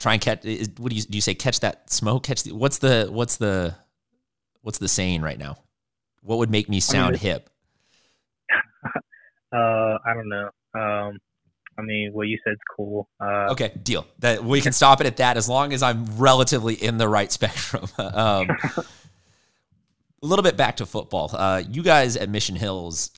Try 0.00 0.14
and 0.14 0.22
catch. 0.22 0.44
Is, 0.44 0.68
what 0.78 0.90
do 0.90 0.96
you 0.96 1.02
do? 1.02 1.16
You 1.16 1.20
say 1.20 1.34
catch 1.34 1.60
that 1.60 1.90
smoke? 1.90 2.24
Catch 2.24 2.42
the, 2.42 2.52
what's 2.52 2.78
the 2.78 3.06
what's 3.10 3.36
the 3.36 3.76
what's 4.62 4.78
the 4.78 4.88
saying 4.88 5.22
right 5.22 5.38
now? 5.38 5.56
What 6.22 6.38
would 6.38 6.50
make 6.50 6.68
me 6.68 6.80
sound 6.80 7.14
it- 7.16 7.20
hip? 7.20 7.50
Uh, 9.52 9.98
I 10.04 10.14
don't 10.14 10.28
know. 10.28 10.50
Um, 10.74 11.18
I 11.78 11.82
mean, 11.82 12.12
what 12.12 12.26
you 12.26 12.36
said's 12.44 12.58
cool. 12.76 13.08
Uh, 13.20 13.46
Okay, 13.52 13.70
deal. 13.84 14.04
That 14.18 14.42
we 14.42 14.60
can 14.60 14.72
stop 14.72 15.00
it 15.00 15.06
at 15.06 15.18
that 15.18 15.36
as 15.36 15.48
long 15.48 15.72
as 15.72 15.80
I'm 15.80 16.04
relatively 16.16 16.74
in 16.74 16.98
the 16.98 17.06
right 17.08 17.30
spectrum. 17.38 17.86
um, 17.96 18.48
a 18.76 18.84
little 20.22 20.42
bit 20.42 20.56
back 20.56 20.78
to 20.78 20.86
football. 20.86 21.30
Uh, 21.32 21.62
you 21.70 21.84
guys 21.84 22.16
at 22.16 22.28
Mission 22.28 22.56
Hills, 22.56 23.12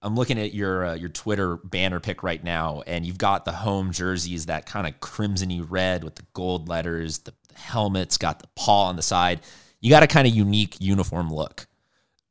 I'm 0.00 0.14
looking 0.14 0.38
at 0.38 0.54
your 0.54 0.86
uh, 0.86 0.94
your 0.94 1.08
Twitter 1.08 1.56
banner 1.56 2.00
pick 2.00 2.22
right 2.22 2.42
now, 2.42 2.82
and 2.86 3.04
you've 3.04 3.18
got 3.18 3.44
the 3.44 3.52
home 3.52 3.90
jerseys, 3.92 4.46
that 4.46 4.66
kind 4.66 4.86
of 4.86 5.00
crimsony 5.00 5.64
red 5.68 6.04
with 6.04 6.14
the 6.14 6.24
gold 6.34 6.68
letters, 6.68 7.18
the 7.18 7.34
helmet's 7.54 8.16
got 8.16 8.38
the 8.38 8.48
paw 8.54 8.86
on 8.86 8.96
the 8.96 9.02
side. 9.02 9.40
You 9.80 9.90
got 9.90 10.02
a 10.02 10.06
kind 10.06 10.26
of 10.26 10.34
unique 10.34 10.76
uniform 10.80 11.30
look 11.30 11.66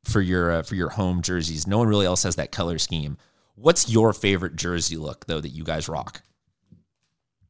for 0.04 0.20
your 0.20 0.50
uh, 0.50 0.62
for 0.62 0.74
your 0.74 0.90
home 0.90 1.20
jerseys. 1.20 1.66
No 1.66 1.78
one 1.78 1.88
really 1.88 2.06
else 2.06 2.22
has 2.22 2.36
that 2.36 2.52
color 2.52 2.78
scheme. 2.78 3.18
What's 3.54 3.90
your 3.90 4.12
favorite 4.12 4.56
jersey 4.56 4.96
look 4.96 5.26
though 5.26 5.40
that 5.40 5.50
you 5.50 5.64
guys 5.64 5.88
rock? 5.88 6.22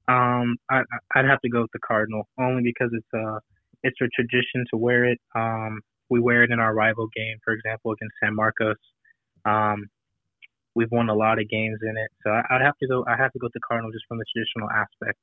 Um, 0.08 0.56
I, 0.70 0.80
I'd 1.14 1.26
have 1.26 1.40
to 1.42 1.50
go 1.50 1.62
with 1.62 1.72
the 1.72 1.80
Cardinal 1.86 2.26
only 2.38 2.62
because 2.62 2.90
it's 2.92 3.14
a 3.14 3.40
it's 3.82 3.98
a 4.00 4.08
tradition 4.08 4.64
to 4.72 4.76
wear 4.76 5.04
it. 5.04 5.18
Um, 5.36 5.80
we 6.10 6.18
wear 6.18 6.42
it 6.42 6.50
in 6.50 6.58
our 6.58 6.74
rival 6.74 7.08
game, 7.14 7.36
for 7.44 7.52
example, 7.52 7.92
against 7.92 8.14
San 8.22 8.34
Marcos. 8.34 8.76
Um, 9.44 9.86
we've 10.78 10.92
won 10.92 11.08
a 11.08 11.14
lot 11.14 11.40
of 11.40 11.48
games 11.50 11.80
in 11.82 11.96
it. 11.96 12.10
So 12.22 12.30
I, 12.30 12.42
would 12.52 12.62
have 12.62 12.78
to 12.78 12.86
go. 12.86 13.04
I 13.06 13.16
have 13.16 13.32
to 13.32 13.38
go 13.40 13.46
with 13.46 13.52
the 13.52 13.60
Cardinals 13.60 13.94
just 13.94 14.06
from 14.06 14.18
the 14.18 14.24
traditional 14.32 14.70
aspect. 14.70 15.18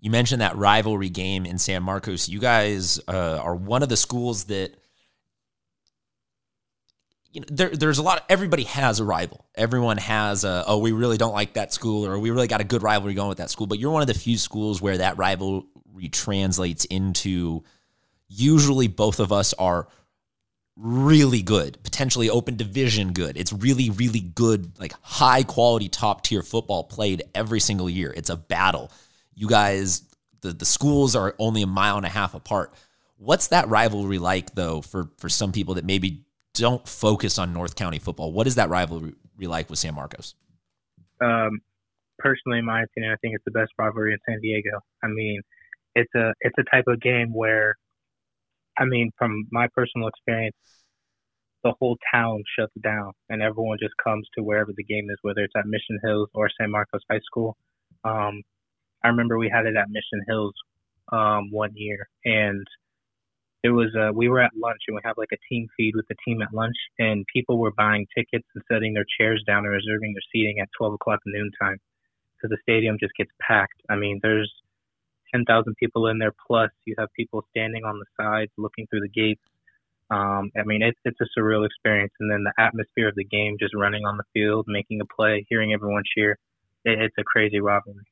You 0.00 0.10
mentioned 0.10 0.42
that 0.42 0.54
rivalry 0.56 1.08
game 1.08 1.46
in 1.46 1.58
San 1.58 1.82
Marcos. 1.82 2.28
You 2.28 2.38
guys 2.38 3.00
uh, 3.08 3.38
are 3.42 3.54
one 3.54 3.82
of 3.82 3.88
the 3.88 3.96
schools 3.96 4.44
that 4.44 4.74
you 7.32 7.40
know, 7.40 7.46
there, 7.50 7.70
there's 7.70 7.98
a 7.98 8.02
lot. 8.02 8.18
Of, 8.18 8.24
everybody 8.28 8.64
has 8.64 9.00
a 9.00 9.04
rival. 9.04 9.46
Everyone 9.54 9.96
has 9.96 10.44
a. 10.44 10.64
Oh, 10.66 10.78
we 10.78 10.92
really 10.92 11.16
don't 11.16 11.32
like 11.32 11.54
that 11.54 11.72
school, 11.72 12.06
or 12.06 12.18
we 12.18 12.30
really 12.30 12.48
got 12.48 12.60
a 12.60 12.64
good 12.64 12.82
rivalry 12.82 13.14
going 13.14 13.30
with 13.30 13.38
that 13.38 13.48
school. 13.48 13.66
But 13.66 13.78
you're 13.78 13.90
one 13.90 14.02
of 14.02 14.08
the 14.08 14.14
few 14.14 14.36
schools 14.36 14.82
where 14.82 14.98
that 14.98 15.16
rivalry 15.16 15.64
translates 16.10 16.84
into. 16.84 17.64
Usually, 18.28 18.88
both 18.88 19.20
of 19.20 19.30
us 19.30 19.54
are 19.54 19.88
really 20.76 21.42
good, 21.42 21.82
potentially 21.82 22.30
open 22.30 22.56
division 22.56 23.12
good. 23.12 23.36
It's 23.36 23.52
really, 23.52 23.90
really 23.90 24.20
good, 24.20 24.78
like 24.78 24.94
high 25.02 25.42
quality, 25.42 25.88
top 25.88 26.22
tier 26.24 26.42
football 26.42 26.84
played 26.84 27.22
every 27.34 27.60
single 27.60 27.90
year. 27.90 28.12
It's 28.16 28.30
a 28.30 28.36
battle. 28.36 28.90
You 29.34 29.48
guys, 29.48 30.02
the 30.40 30.52
the 30.52 30.64
schools 30.64 31.16
are 31.16 31.34
only 31.38 31.62
a 31.62 31.66
mile 31.66 31.96
and 31.96 32.06
a 32.06 32.10
half 32.10 32.34
apart. 32.34 32.74
What's 33.16 33.48
that 33.48 33.68
rivalry 33.68 34.18
like, 34.18 34.54
though, 34.54 34.80
for 34.80 35.10
for 35.18 35.28
some 35.28 35.52
people 35.52 35.74
that 35.74 35.84
maybe 35.84 36.24
don't 36.54 36.86
focus 36.86 37.38
on 37.38 37.52
North 37.52 37.76
County 37.76 37.98
football. 37.98 38.32
What 38.32 38.46
is 38.46 38.56
that 38.56 38.68
rivalry 38.68 39.14
like 39.40 39.70
with 39.70 39.78
San 39.78 39.94
Marcos? 39.94 40.34
Um, 41.20 41.60
personally, 42.18 42.60
in 47.38 47.78
I 48.78 48.84
mean, 48.84 49.10
from 49.18 49.46
my 49.50 49.68
personal 49.74 50.08
experience, 50.08 50.56
the 51.64 51.72
whole 51.78 51.96
town 52.12 52.42
shuts 52.58 52.72
down 52.82 53.12
and 53.28 53.42
everyone 53.42 53.78
just 53.80 53.94
comes 54.02 54.26
to 54.36 54.42
wherever 54.42 54.72
the 54.76 54.84
game 54.84 55.08
is, 55.10 55.18
whether 55.22 55.42
it's 55.42 55.54
at 55.56 55.66
Mission 55.66 55.98
Hills 56.02 56.28
or 56.34 56.48
San 56.60 56.70
Marcos 56.70 57.02
High 57.10 57.20
School. 57.24 57.56
Um, 58.04 58.42
I 59.04 59.08
remember 59.08 59.38
we 59.38 59.48
had 59.48 59.66
it 59.66 59.76
at 59.76 59.88
Mission 59.88 60.24
Hills 60.26 60.54
um, 61.12 61.50
one 61.50 61.72
year, 61.74 62.08
and 62.24 62.66
it 63.62 63.70
was 63.70 63.94
uh, 63.96 64.12
we 64.12 64.28
were 64.28 64.40
at 64.40 64.50
lunch 64.56 64.80
and 64.88 64.96
we 64.96 65.00
have 65.04 65.16
like 65.16 65.32
a 65.32 65.38
team 65.48 65.68
feed 65.76 65.94
with 65.94 66.06
the 66.08 66.16
team 66.26 66.42
at 66.42 66.52
lunch 66.52 66.76
and 66.98 67.24
people 67.32 67.58
were 67.58 67.70
buying 67.70 68.06
tickets 68.16 68.46
and 68.54 68.64
setting 68.70 68.92
their 68.92 69.06
chairs 69.18 69.42
down 69.46 69.64
and 69.64 69.72
reserving 69.72 70.14
their 70.14 70.22
seating 70.32 70.58
at 70.60 70.68
12 70.76 70.94
o'clock 70.94 71.20
noon 71.26 71.50
time 71.60 71.78
because 72.36 72.50
the 72.50 72.58
stadium 72.62 72.96
just 72.98 73.14
gets 73.16 73.30
packed. 73.40 73.80
I 73.88 73.94
mean, 73.94 74.18
there's 74.22 74.52
10,000 75.32 75.74
people 75.76 76.08
in 76.08 76.18
there 76.18 76.32
plus 76.46 76.70
you 76.84 76.94
have 76.98 77.08
people 77.16 77.44
standing 77.50 77.84
on 77.84 77.98
the 77.98 78.04
sides 78.20 78.50
looking 78.56 78.86
through 78.88 79.00
the 79.00 79.08
gates. 79.08 79.42
Um, 80.10 80.50
I 80.56 80.64
mean, 80.66 80.82
it's 80.82 80.98
it's 81.06 81.18
a 81.20 81.40
surreal 81.40 81.64
experience, 81.64 82.12
and 82.20 82.30
then 82.30 82.44
the 82.44 82.52
atmosphere 82.62 83.08
of 83.08 83.14
the 83.14 83.24
game, 83.24 83.56
just 83.58 83.74
running 83.74 84.04
on 84.04 84.18
the 84.18 84.24
field, 84.34 84.66
making 84.68 85.00
a 85.00 85.06
play, 85.06 85.46
hearing 85.48 85.72
everyone 85.72 86.02
cheer, 86.14 86.38
it, 86.84 87.00
it's 87.00 87.14
a 87.18 87.24
crazy 87.24 87.60
rivalry. 87.60 88.04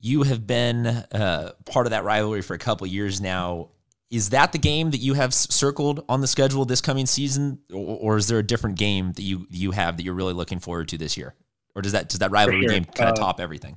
You 0.00 0.24
have 0.24 0.46
been 0.46 0.86
uh, 0.86 1.52
part 1.64 1.86
of 1.86 1.90
that 1.90 2.04
rivalry 2.04 2.42
for 2.42 2.54
a 2.54 2.58
couple 2.58 2.86
years 2.86 3.20
now. 3.20 3.70
Is 4.10 4.30
that 4.30 4.52
the 4.52 4.58
game 4.58 4.90
that 4.90 4.98
you 4.98 5.14
have 5.14 5.32
circled 5.32 6.04
on 6.08 6.20
the 6.20 6.26
schedule 6.26 6.64
this 6.64 6.80
coming 6.80 7.06
season, 7.06 7.60
or, 7.72 7.96
or, 8.00 8.16
is 8.16 8.26
there 8.26 8.38
a 8.38 8.42
different 8.42 8.76
game 8.76 9.12
that 9.12 9.22
you 9.22 9.46
you 9.50 9.70
have 9.70 9.96
that 9.96 10.02
you're 10.02 10.14
really 10.14 10.32
looking 10.32 10.58
forward 10.58 10.88
to 10.88 10.98
this 10.98 11.16
year, 11.16 11.34
or 11.74 11.80
does 11.80 11.92
that 11.92 12.08
does 12.08 12.18
that 12.18 12.30
rivalry 12.32 12.62
sure. 12.62 12.70
game 12.70 12.84
kind 12.84 13.08
of 13.08 13.14
uh, 13.14 13.20
top 13.20 13.40
everything? 13.40 13.76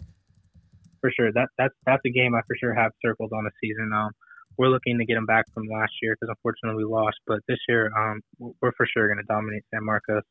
For 1.03 1.11
sure, 1.11 1.33
that 1.33 1.49
that's 1.57 1.75
that's 1.85 2.01
a 2.05 2.09
game 2.09 2.33
I 2.33 2.39
for 2.47 2.55
sure 2.55 2.73
have 2.73 2.93
circled 3.03 3.33
on 3.35 3.43
the 3.43 3.51
season. 3.59 3.91
Um, 3.93 4.11
we're 4.57 4.69
looking 4.69 4.97
to 4.99 5.05
get 5.05 5.15
them 5.15 5.25
back 5.25 5.43
from 5.53 5.67
last 5.67 5.91
year 6.01 6.15
because 6.15 6.31
unfortunately 6.31 6.85
we 6.85 6.89
lost, 6.89 7.17
but 7.27 7.39
this 7.49 7.59
year 7.67 7.91
um, 7.91 8.21
we're 8.39 8.71
for 8.77 8.87
sure 8.87 9.07
going 9.07 9.17
to 9.17 9.27
dominate 9.27 9.63
San 9.73 9.83
Marcos. 9.83 10.23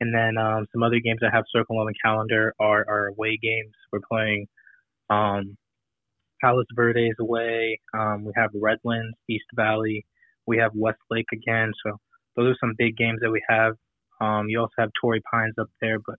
And 0.00 0.14
then 0.14 0.36
um, 0.36 0.66
some 0.72 0.82
other 0.82 1.00
games 1.02 1.20
I 1.22 1.34
have 1.34 1.44
circled 1.50 1.78
on 1.78 1.86
the 1.86 1.94
calendar 2.04 2.52
are, 2.60 2.84
are 2.86 3.06
away 3.06 3.38
games. 3.40 3.72
We're 3.92 4.00
playing 4.10 4.46
um, 5.08 5.56
Palos 6.42 6.66
Verdes 6.76 7.14
away. 7.18 7.80
Um, 7.96 8.24
we 8.24 8.32
have 8.36 8.50
Redlands, 8.54 9.16
East 9.30 9.46
Valley. 9.54 10.04
We 10.46 10.58
have 10.58 10.72
Westlake 10.74 11.32
again. 11.32 11.72
So 11.86 11.96
those 12.36 12.52
are 12.52 12.58
some 12.60 12.74
big 12.76 12.96
games 12.96 13.20
that 13.22 13.30
we 13.30 13.42
have. 13.48 13.74
Um, 14.20 14.48
you 14.48 14.60
also 14.60 14.74
have 14.78 14.90
Torrey 15.00 15.22
Pines 15.32 15.54
up 15.58 15.70
there, 15.80 15.98
but 16.04 16.16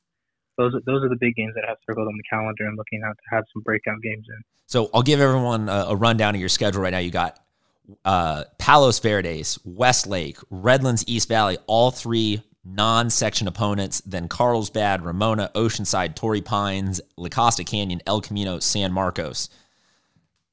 those 0.57 0.75
are, 0.75 0.81
those 0.85 1.03
are 1.03 1.09
the 1.09 1.17
big 1.19 1.35
games 1.35 1.53
that 1.55 1.63
I 1.65 1.69
have 1.69 1.77
circled 1.85 2.07
on 2.07 2.15
the 2.15 2.23
calendar 2.29 2.65
and 2.67 2.77
looking 2.77 3.01
out 3.03 3.17
to 3.17 3.35
have 3.35 3.43
some 3.53 3.61
breakout 3.61 4.01
games 4.01 4.25
in. 4.29 4.43
So 4.67 4.89
I'll 4.93 5.03
give 5.03 5.21
everyone 5.21 5.69
a, 5.69 5.85
a 5.89 5.95
rundown 5.95 6.35
of 6.35 6.39
your 6.39 6.49
schedule 6.49 6.81
right 6.81 6.91
now. 6.91 6.99
You 6.99 7.11
got 7.11 7.39
uh, 8.03 8.45
Palos 8.57 8.99
Verdes, 8.99 9.59
Westlake, 9.63 10.37
Redlands, 10.49 11.03
East 11.07 11.27
Valley, 11.27 11.57
all 11.67 11.91
three 11.91 12.41
non-section 12.63 13.47
opponents, 13.47 14.01
then 14.01 14.27
Carlsbad, 14.27 15.05
Ramona, 15.05 15.51
Oceanside, 15.53 16.15
Torrey 16.15 16.41
Pines, 16.41 16.99
La 17.15 17.29
Costa 17.29 17.63
Canyon, 17.63 18.01
El 18.07 18.21
Camino, 18.21 18.59
San 18.59 18.91
Marcos. 18.91 19.49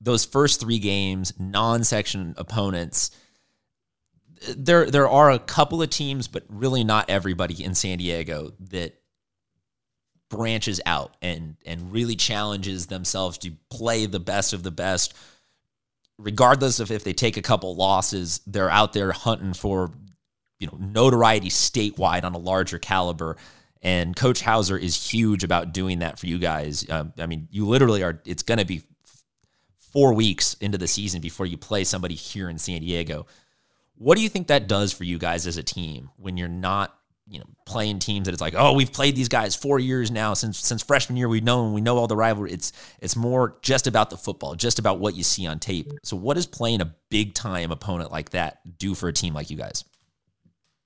Those 0.01 0.25
first 0.25 0.61
three 0.61 0.79
games, 0.79 1.33
non-section 1.39 2.35
opponents. 2.37 3.13
There, 4.57 4.91
there 4.91 5.09
are 5.09 5.31
a 5.31 5.39
couple 5.39 5.81
of 5.81 5.89
teams, 5.89 6.29
but 6.29 6.45
really 6.49 6.85
not 6.85 7.09
everybody 7.09 7.65
in 7.65 7.75
San 7.75 7.99
Diego 7.99 8.53
that 8.61 9.01
branches 10.33 10.81
out 10.85 11.15
and 11.23 11.57
and 11.65 11.93
really 11.93 12.17
challenges 12.17 12.87
themselves 12.87 13.39
to 13.39 13.53
play 13.71 14.07
the 14.07 14.19
best 14.19 14.53
of 14.53 14.65
the 14.65 14.73
best 14.73 15.15
regardless 16.19 16.81
of 16.81 16.91
if 16.91 17.05
they 17.05 17.13
take 17.13 17.37
a 17.37 17.43
couple 17.43 17.77
losses 17.77 18.41
they're 18.47 18.71
out 18.71 18.93
there 18.93 19.13
hunting 19.13 19.55
for 19.55 19.93
you 20.63 20.69
know 20.69 20.79
notoriety 20.79 21.49
statewide 21.49 22.25
on 22.25 22.35
a 22.35 22.39
larger 22.39 22.79
caliber. 22.79 23.37
And 23.83 24.15
Coach 24.15 24.41
Hauser 24.43 24.79
is 24.79 25.11
huge 25.11 25.43
about 25.43 25.73
doing 25.73 25.99
that 25.99 26.21
for 26.21 26.29
you 26.29 26.39
guys. 26.39 26.89
Um, 26.89 27.13
I 27.19 27.27
mean, 27.27 27.49
you 27.51 27.67
literally 27.67 28.05
are. 28.05 28.23
It's 28.25 28.45
going 28.45 28.59
to 28.59 28.65
be 28.65 28.83
four 29.77 30.15
weeks 30.15 30.55
into 30.61 30.79
the 30.79 30.87
season 30.87 31.21
before 31.21 31.47
you 31.47 31.59
play 31.59 31.83
somebody 31.83 32.15
here 32.15 32.49
in 32.49 32.59
San 32.59 32.81
Diego. 32.81 33.27
What 33.97 34.17
do 34.17 34.23
you 34.23 34.29
think 34.29 34.47
that 34.47 34.69
does 34.69 34.93
for 34.93 35.03
you 35.03 35.19
guys 35.19 35.49
as 35.49 35.57
a 35.57 35.65
team 35.65 36.11
when 36.17 36.37
you're 36.37 36.49
not, 36.49 36.97
you 37.33 37.39
know, 37.39 37.47
playing 37.67 37.99
teams 37.99 38.27
that 38.27 38.33
it's 38.33 38.41
like, 38.41 38.55
oh, 38.57 38.75
we've 38.75 38.93
played 38.93 39.17
these 39.17 39.29
guys 39.29 39.57
four 39.57 39.79
years 39.79 40.11
now 40.11 40.35
since 40.35 40.59
since 40.59 40.83
freshman 40.83 41.17
year. 41.17 41.29
We've 41.29 41.43
known 41.43 41.73
we 41.73 41.81
know 41.81 41.97
all 41.97 42.07
the 42.07 42.17
rivalry. 42.17 42.53
It's 42.53 42.73
it's 43.01 43.17
more 43.17 43.57
just 43.63 43.87
about 43.87 44.11
the 44.11 44.17
football, 44.17 44.55
just 44.55 44.79
about 44.79 44.99
what 44.99 45.17
you 45.17 45.23
see 45.23 45.47
on 45.47 45.59
tape. 45.59 45.91
So, 46.05 46.17
what 46.17 46.35
does 46.35 46.47
playing 46.47 46.81
a 46.81 46.95
big 47.11 47.35
time 47.35 47.71
opponent 47.71 48.13
like 48.13 48.31
that 48.31 48.79
do 48.79 48.95
for 48.95 49.09
a 49.09 49.13
team 49.13 49.35
like 49.35 49.51
you 49.51 49.57
guys? 49.57 49.85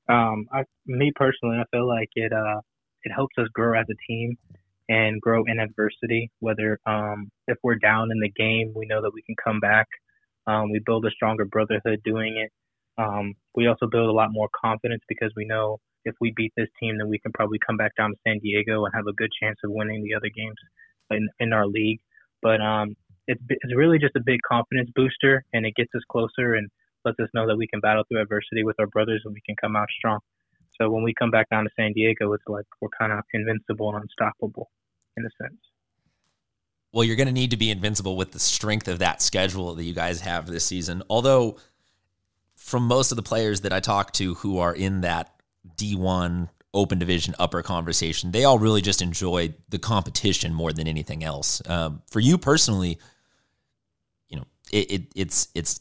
um, 0.09 0.47
I, 0.53 0.63
me 0.87 1.13
personally, 1.15 1.57
I 1.57 1.65
feel 1.71 1.87
like 1.87 2.11
it 2.15 2.33
uh, 2.33 2.61
it 3.03 3.13
helps 3.15 3.35
us 3.39 3.49
grow 3.53 3.79
as 3.79 3.87
a 3.91 4.13
team 4.13 4.37
and 4.89 5.21
grow 5.21 5.45
in 5.47 5.59
adversity. 5.59 6.31
Whether 6.41 6.79
um, 6.87 7.31
if 7.49 7.59
we're 7.63 7.77
down 7.77 8.11
in 8.11 8.21
the 8.21 8.31
game, 8.31 8.73
we 8.75 8.87
know 8.87 9.03
that 9.03 9.13
we 9.13 9.23
can 9.23 9.35
come 9.43 9.61
back. 9.61 9.87
Um, 10.47 10.71
we 10.71 10.81
build 10.85 11.05
a 11.07 11.11
stronger 11.11 11.45
brotherhood 11.45 12.03
doing 12.05 12.37
it. 12.37 12.53
Um, 12.99 13.35
we 13.55 13.67
also 13.67 13.87
build 13.91 14.09
a 14.09 14.13
lot 14.13 14.29
more 14.31 14.49
confidence 14.65 15.03
because 15.09 15.33
we 15.37 15.45
know 15.45 15.79
if 16.07 16.15
we 16.21 16.33
beat 16.35 16.53
this 16.57 16.69
team, 16.81 16.99
then 16.99 17.09
we 17.09 17.19
can 17.19 17.33
probably 17.33 17.59
come 17.65 17.77
back 17.77 17.93
down 17.97 18.11
to 18.11 18.17
San 18.27 18.39
Diego 18.39 18.85
and 18.85 18.95
have 18.95 19.07
a 19.07 19.13
good 19.13 19.31
chance 19.43 19.59
of 19.65 19.71
winning 19.71 20.03
the 20.03 20.15
other 20.15 20.31
games 20.35 20.57
in, 21.11 21.29
in 21.39 21.53
our 21.53 21.67
league. 21.67 22.01
But 22.41 22.61
um, 22.61 22.97
it's 23.27 23.43
it's 23.49 23.75
really 23.75 23.99
just 23.99 24.17
a 24.17 24.23
big 24.25 24.41
confidence 24.49 24.89
booster, 24.95 25.45
and 25.53 25.67
it 25.67 25.75
gets 25.75 25.91
us 25.95 26.03
closer 26.11 26.55
and 26.55 26.71
lets 27.05 27.19
us 27.21 27.29
know 27.35 27.47
that 27.47 27.57
we 27.57 27.67
can 27.67 27.81
battle 27.81 28.05
through 28.09 28.23
adversity 28.23 28.65
with 28.65 28.77
our 28.79 28.87
brothers 28.87 29.23
and 29.25 29.35
we 29.35 29.41
can 29.45 29.57
come 29.61 29.77
out 29.77 29.89
strong. 29.99 30.21
So 30.81 30.91
when 30.91 31.03
we 31.03 31.15
come 31.15 31.31
back 31.31 31.49
down 31.51 31.65
to 31.65 31.71
San 31.77 31.93
Diego, 31.93 32.33
it's 32.33 32.45
like 32.47 32.67
we're 32.81 32.89
kind 32.99 33.13
of 33.13 33.21
invincible 33.33 33.95
and 33.95 34.03
unstoppable 34.03 34.71
in 35.17 35.25
a 35.25 35.31
sense. 35.43 35.61
Well, 36.93 37.05
you're 37.05 37.17
going 37.17 37.29
to 37.29 37.33
need 37.33 37.51
to 37.51 37.57
be 37.57 37.71
invincible 37.71 38.17
with 38.17 38.33
the 38.33 38.39
strength 38.39 38.89
of 38.89 38.99
that 39.01 39.23
schedule 39.23 39.75
that 39.75 39.85
you 39.85 39.95
guys 39.95 40.21
have 40.21 40.47
this 40.47 40.65
season. 40.65 41.03
Although, 41.11 41.59
from 42.57 42.87
most 42.87 43.13
of 43.13 43.17
the 43.17 43.23
players 43.23 43.63
that 43.63 43.73
I 43.73 43.81
talk 43.81 44.13
to 44.15 44.35
who 44.35 44.59
are 44.59 44.75
in 44.75 45.03
that 45.03 45.36
D1 45.77 46.49
open 46.75 46.99
division 46.99 47.35
upper 47.39 47.63
conversation, 47.63 48.33
they 48.33 48.45
all 48.45 48.59
really 48.59 48.83
just 48.83 49.01
enjoy 49.01 49.55
the 49.69 49.79
competition 49.79 50.53
more 50.53 50.73
than 50.73 50.87
anything 50.87 51.25
else. 51.25 51.63
Um, 51.69 52.03
for 52.11 52.21
you 52.21 52.39
personally, 52.39 52.99
you 54.29 54.37
know, 54.37 54.45
it, 54.73 54.91
it, 54.91 55.03
it's 55.15 55.49
it's 55.55 55.81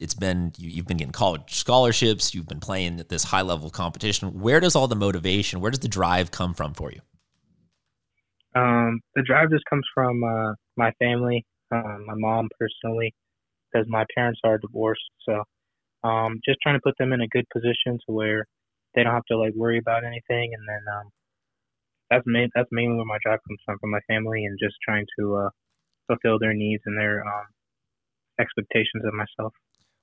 it's 0.00 0.14
been 0.14 0.52
you, 0.58 0.76
have 0.76 0.86
been 0.86 0.96
getting 0.96 1.12
college 1.12 1.54
scholarships 1.54 2.34
you've 2.34 2.46
been 2.46 2.60
playing 2.60 3.00
at 3.00 3.08
this 3.08 3.24
high 3.24 3.42
level 3.42 3.66
of 3.66 3.72
competition. 3.72 4.40
Where 4.40 4.60
does 4.60 4.76
all 4.76 4.88
the 4.88 4.96
motivation 4.96 5.60
where 5.60 5.70
does 5.70 5.80
the 5.80 5.88
drive 5.88 6.30
come 6.30 6.54
from 6.54 6.74
for 6.74 6.92
you? 6.92 7.00
Um, 8.54 9.00
the 9.14 9.22
drive 9.22 9.50
just 9.50 9.64
comes 9.70 9.86
from 9.94 10.24
uh, 10.24 10.54
my 10.76 10.90
family 10.98 11.44
um, 11.70 12.04
my 12.06 12.14
mom 12.14 12.48
personally 12.58 13.14
because 13.70 13.86
my 13.88 14.04
parents 14.14 14.40
are 14.44 14.58
divorced. 14.58 15.02
So 15.28 15.42
um, 16.08 16.40
just 16.44 16.58
trying 16.62 16.76
to 16.76 16.80
put 16.82 16.94
them 16.98 17.12
in 17.12 17.20
a 17.20 17.28
good 17.28 17.44
position 17.52 17.98
to 18.06 18.14
where 18.14 18.46
they 18.94 19.02
don't 19.02 19.14
have 19.14 19.26
to 19.30 19.38
like 19.38 19.54
worry 19.54 19.78
about 19.78 20.04
anything 20.04 20.52
and 20.54 20.64
then 20.68 20.82
um, 20.94 21.06
that's 22.10 22.24
main, 22.26 22.48
that's 22.54 22.68
mainly 22.72 22.96
where 22.96 23.04
my 23.04 23.18
job 23.24 23.38
comes 23.46 23.60
from 23.64 23.78
from 23.80 23.90
my 23.90 24.00
family 24.08 24.44
and 24.44 24.58
just 24.60 24.76
trying 24.84 25.06
to 25.18 25.36
uh, 25.36 25.50
fulfill 26.06 26.38
their 26.38 26.54
needs 26.54 26.82
and 26.86 26.98
their 26.98 27.22
um, 27.22 27.46
expectations 28.40 29.04
of 29.04 29.14
myself 29.14 29.52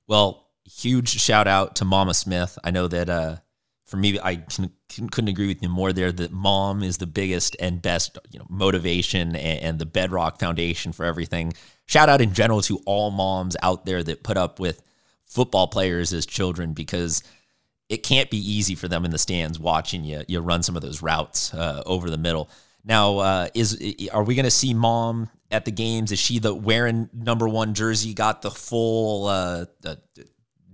well, 0.08 0.48
huge 0.66 1.10
shout 1.10 1.48
out 1.48 1.76
to 1.78 1.86
Mama 1.86 2.14
Smith. 2.14 2.58
I 2.64 2.72
know 2.72 2.88
that 2.88 3.10
uh, 3.10 3.38
for 3.86 3.98
me, 3.98 4.20
I 4.20 4.38
can, 4.38 5.10
couldn't 5.10 5.30
agree 5.30 5.48
with 5.48 5.62
you 5.62 5.70
more 5.70 5.94
there 5.94 6.12
that 6.12 6.32
mom 6.32 6.84
is 6.84 6.98
the 6.98 7.08
biggest 7.08 7.56
and 7.60 7.82
best 7.82 8.18
you 8.32 8.40
know, 8.40 8.46
motivation 8.50 9.36
and, 9.36 9.62
and 9.62 9.80
the 9.80 9.86
bedrock 9.86 10.40
foundation 10.40 10.92
for 10.92 11.06
everything. 11.06 11.54
Shout 11.88 12.10
out 12.10 12.22
in 12.22 12.34
general 12.34 12.62
to 12.64 12.80
all 12.86 13.12
moms 13.12 13.56
out 13.62 13.86
there 13.86 14.04
that 14.04 14.24
put 14.24 14.38
up 14.38 14.60
with 14.60 14.82
football 15.26 15.68
players 15.68 16.14
as 16.14 16.26
children 16.26 16.74
because 16.74 17.24
it 17.90 18.04
can't 18.04 18.30
be 18.30 18.38
easy 18.38 18.76
for 18.76 18.88
them 18.88 19.06
in 19.06 19.12
the 19.12 19.18
stands 19.18 19.60
watching 19.60 20.04
you 20.04 20.24
you 20.28 20.40
run 20.40 20.64
some 20.64 20.76
of 20.76 20.82
those 20.82 21.02
routes 21.02 21.54
uh, 21.54 21.84
over 21.86 22.10
the 22.10 22.18
middle. 22.18 22.50
Now, 22.84 23.18
uh, 23.18 23.48
is 23.54 23.82
are 24.14 24.24
we 24.24 24.36
going 24.36 24.46
to 24.46 24.52
see 24.52 24.74
mom 24.74 25.30
at 25.50 25.66
the 25.66 25.72
games? 25.72 26.12
Is 26.12 26.20
she 26.20 26.40
the 26.40 26.54
wearing 26.54 27.10
number 27.14 27.48
one 27.48 27.74
jersey? 27.74 28.14
Got 28.14 28.42
the 28.44 28.52
full 28.52 29.28
uh, 29.28 29.66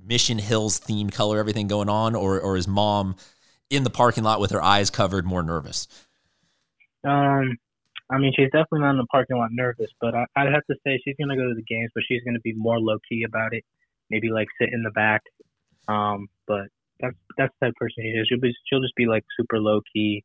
Mission 0.04 0.38
Hills 0.38 0.80
themed 0.80 1.14
color, 1.14 1.40
everything 1.40 1.68
going 1.68 1.90
on, 1.90 2.16
or 2.16 2.40
or 2.40 2.58
is 2.58 2.68
mom 2.68 3.16
in 3.70 3.84
the 3.84 3.90
parking 3.90 4.24
lot 4.24 4.42
with 4.42 4.52
her 4.52 4.62
eyes 4.62 4.90
covered, 4.90 5.26
more 5.26 5.42
nervous? 5.42 5.88
Um, 7.06 7.58
I 8.10 8.18
mean, 8.18 8.34
she's 8.36 8.52
definitely 8.52 8.82
not 8.82 8.92
in 8.92 8.98
the 8.98 9.06
parking 9.06 9.38
lot 9.38 9.50
nervous, 9.54 9.90
but 10.02 10.14
I, 10.14 10.44
would 10.44 10.54
have 10.54 10.66
to 10.70 10.76
say 10.86 11.00
she's 11.04 11.16
gonna 11.18 11.38
go 11.38 11.48
to 11.48 11.56
the 11.56 11.64
games, 11.64 11.92
but 11.96 12.04
she's 12.06 12.22
gonna 12.26 12.42
be 12.42 12.54
more 12.54 12.80
low 12.80 12.98
key 13.08 13.24
about 13.24 13.54
it. 13.54 13.64
Maybe 14.10 14.30
like 14.30 14.50
sit 14.60 14.74
in 14.74 14.84
the 14.84 14.92
back. 14.92 15.22
Um, 15.88 16.28
but 16.46 16.68
that's 17.02 17.16
that's 17.38 17.54
the 17.60 17.66
type 17.66 17.72
of 17.72 17.76
person 17.76 18.04
she 18.04 18.10
is. 18.10 18.28
She'll 18.28 18.40
be 18.40 18.54
she'll 18.70 18.82
just 18.82 18.96
be 18.96 19.06
like 19.06 19.24
super 19.40 19.60
low 19.60 19.82
key. 19.94 20.24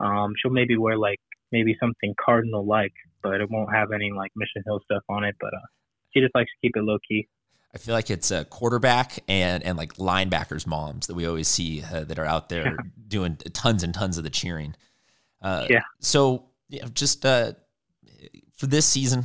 Um, 0.00 0.34
she'll 0.40 0.52
maybe 0.52 0.76
wear 0.76 0.96
like 0.96 1.20
maybe 1.50 1.76
something 1.80 2.14
cardinal 2.24 2.66
like, 2.66 2.92
but 3.22 3.40
it 3.40 3.50
won't 3.50 3.74
have 3.74 3.92
any 3.92 4.10
like 4.12 4.30
Mission 4.36 4.62
Hill 4.66 4.80
stuff 4.84 5.02
on 5.08 5.24
it. 5.24 5.36
But 5.40 5.54
uh, 5.54 5.66
she 6.12 6.20
just 6.20 6.34
likes 6.34 6.50
to 6.50 6.66
keep 6.66 6.76
it 6.76 6.82
low 6.82 6.98
key. 7.08 7.28
I 7.74 7.78
feel 7.78 7.94
like 7.94 8.10
it's 8.10 8.30
a 8.30 8.44
quarterback 8.44 9.18
and 9.28 9.62
and 9.62 9.76
like 9.76 9.94
linebackers 9.94 10.66
moms 10.66 11.06
that 11.06 11.14
we 11.14 11.26
always 11.26 11.48
see 11.48 11.82
uh, 11.82 12.04
that 12.04 12.18
are 12.18 12.24
out 12.24 12.48
there 12.48 12.64
yeah. 12.64 12.76
doing 13.06 13.36
tons 13.36 13.82
and 13.82 13.92
tons 13.92 14.18
of 14.18 14.24
the 14.24 14.30
cheering. 14.30 14.74
Uh, 15.42 15.66
yeah. 15.68 15.80
So 16.00 16.46
yeah, 16.68 16.86
just 16.92 17.24
uh, 17.24 17.52
for 18.56 18.66
this 18.66 18.86
season, 18.86 19.24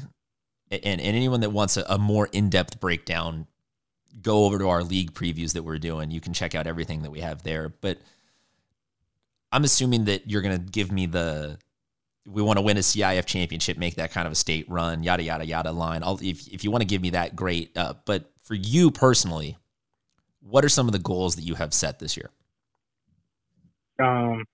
and, 0.70 0.84
and 0.84 1.02
anyone 1.02 1.42
that 1.42 1.52
wants 1.52 1.78
a, 1.78 1.86
a 1.88 1.98
more 1.98 2.28
in 2.32 2.50
depth 2.50 2.80
breakdown, 2.80 3.48
go 4.22 4.46
over 4.46 4.60
to 4.60 4.70
our 4.70 4.84
league 4.84 5.13
previews 5.13 5.53
that 5.53 5.63
we're 5.63 5.79
doing. 5.79 6.12
You 6.12 6.22
can 6.22 6.34
check 6.34 6.55
out 6.55 6.67
everything 6.67 7.01
that 7.03 7.12
we 7.12 7.22
have 7.22 7.43
there. 7.43 7.70
But 7.70 8.00
I'm 9.51 9.63
assuming 9.63 10.05
that 10.05 10.29
you're 10.29 10.41
going 10.41 10.58
to 10.58 10.72
give 10.72 10.91
me 10.91 11.05
the 11.05 11.58
we 12.25 12.41
want 12.41 12.58
to 12.58 12.62
win 12.62 12.77
a 12.77 12.82
CIF 12.82 13.25
championship, 13.25 13.77
make 13.77 13.96
that 13.96 14.12
kind 14.12 14.25
of 14.25 14.32
a 14.32 14.36
state 14.36 14.65
run, 14.70 15.03
yada 15.03 15.24
yada 15.24 15.46
yada 15.46 15.72
line. 15.72 16.03
I'll, 16.03 16.20
if 16.22 16.48
if 16.48 16.63
you 16.63 16.72
want 16.72 16.82
to 16.82 16.88
give 16.88 17.01
me 17.01 17.12
that, 17.12 17.36
great. 17.36 17.77
Uh, 17.77 17.96
but 18.05 18.32
for 18.43 18.55
you 18.55 18.91
personally, 18.91 19.58
what 20.41 20.63
are 20.63 20.70
some 20.70 20.88
of 20.88 20.93
the 20.93 21.00
goals 21.00 21.36
that 21.36 21.43
you 21.43 21.55
have 21.55 21.74
set 21.74 22.00
this 22.00 22.15
year? 22.15 22.29
Um, 24.00 24.46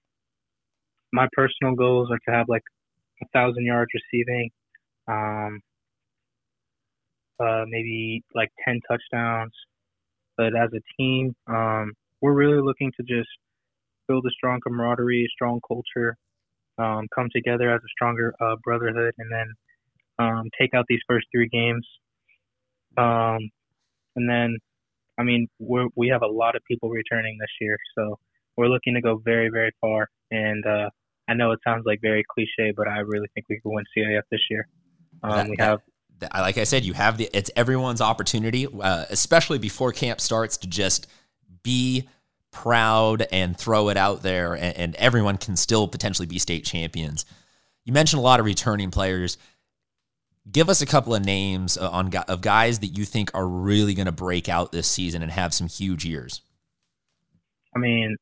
my 1.14 1.28
personal 1.34 1.76
goals 1.76 2.10
are 2.12 2.20
to 2.28 2.32
have 2.32 2.50
like 2.50 2.64
a 3.22 3.28
thousand 3.34 3.66
yards 3.66 3.92
receiving, 3.94 4.50
um, 5.08 5.62
uh, 7.40 7.66
maybe 7.68 8.24
like 8.36 8.50
ten 8.66 8.80
touchdowns. 8.88 9.54
But 10.38 10.56
as 10.56 10.70
a 10.74 10.82
team, 10.98 11.36
um, 11.48 11.94
we're 12.22 12.34
really 12.34 12.62
looking 12.62 12.92
to 12.98 13.04
just 13.04 13.30
build 14.08 14.26
a 14.26 14.32
strong 14.32 14.60
camaraderie, 14.66 15.28
strong 15.34 15.60
culture, 15.68 16.16
um, 16.78 17.08
come 17.14 17.28
together 17.34 17.74
as 17.74 17.82
a 17.82 17.90
stronger 17.90 18.34
uh, 18.42 18.56
brotherhood, 18.64 19.14
and 19.18 19.32
then 19.32 19.54
um, 20.18 20.50
take 20.60 20.74
out 20.74 20.86
these 20.88 21.02
first 21.08 21.28
three 21.32 21.48
games. 21.50 21.86
Um, 22.98 23.50
and 24.16 24.30
then, 24.30 24.58
I 25.18 25.24
mean, 25.24 25.48
we 25.60 25.88
we 25.96 26.08
have 26.10 26.22
a 26.22 26.28
lot 26.28 26.56
of 26.56 26.64
people 26.66 26.90
returning 26.90 27.38
this 27.40 27.52
year, 27.62 27.78
so 27.98 28.18
we're 28.58 28.68
looking 28.68 28.96
to 28.96 29.02
go 29.02 29.22
very, 29.24 29.50
very 29.50 29.72
far. 29.80 30.10
And 30.32 30.66
uh, 30.66 30.90
I 31.28 31.34
know 31.34 31.52
it 31.52 31.60
sounds 31.66 31.84
like 31.86 32.00
very 32.02 32.24
cliche, 32.30 32.74
but 32.76 32.88
I 32.88 33.00
really 33.00 33.28
think 33.34 33.46
we 33.50 33.60
can 33.62 33.72
win 33.74 33.86
CIF 33.96 34.22
this 34.32 34.42
year. 34.50 34.68
Um, 35.24 35.50
we 35.50 35.56
have. 35.60 35.80
Like 36.22 36.58
I 36.58 36.64
said, 36.64 36.84
you 36.86 36.94
have 36.94 37.18
the. 37.18 37.30
It's 37.34 37.52
everyone's 37.56 38.02
opportunity, 38.02 38.68
uh, 38.68 39.06
especially 39.10 39.58
before 39.58 39.92
camp 39.92 40.20
starts, 40.20 40.58
to 40.58 40.68
just 40.68 41.08
be 41.64 42.08
proud 42.52 43.26
and 43.32 43.58
throw 43.58 43.90
it 43.90 43.98
out 43.98 44.22
there, 44.22 44.54
and, 44.54 44.76
and 44.76 44.96
everyone 44.96 45.38
can 45.38 45.56
still 45.56 45.88
potentially 45.88 46.26
be 46.26 46.40
state 46.40 46.66
champions. 46.66 47.26
You 47.86 47.94
mentioned 47.94 48.20
a 48.20 48.24
lot 48.24 48.40
of 48.40 48.46
returning 48.46 48.92
players. 48.92 49.38
Give 50.52 50.70
us 50.70 50.82
a 50.82 50.86
couple 50.86 51.14
of 51.14 51.24
names 51.24 51.78
uh, 51.78 51.90
on 51.90 52.14
of 52.28 52.42
guys 52.42 52.80
that 52.80 52.98
you 52.98 53.06
think 53.06 53.32
are 53.34 53.48
really 53.48 53.94
going 53.94 54.08
to 54.08 54.12
break 54.12 54.50
out 54.50 54.72
this 54.72 54.88
season 54.88 55.22
and 55.22 55.32
have 55.32 55.54
some 55.54 55.68
huge 55.68 56.06
years. 56.06 56.42
I 57.76 57.80
mean, 57.80 58.16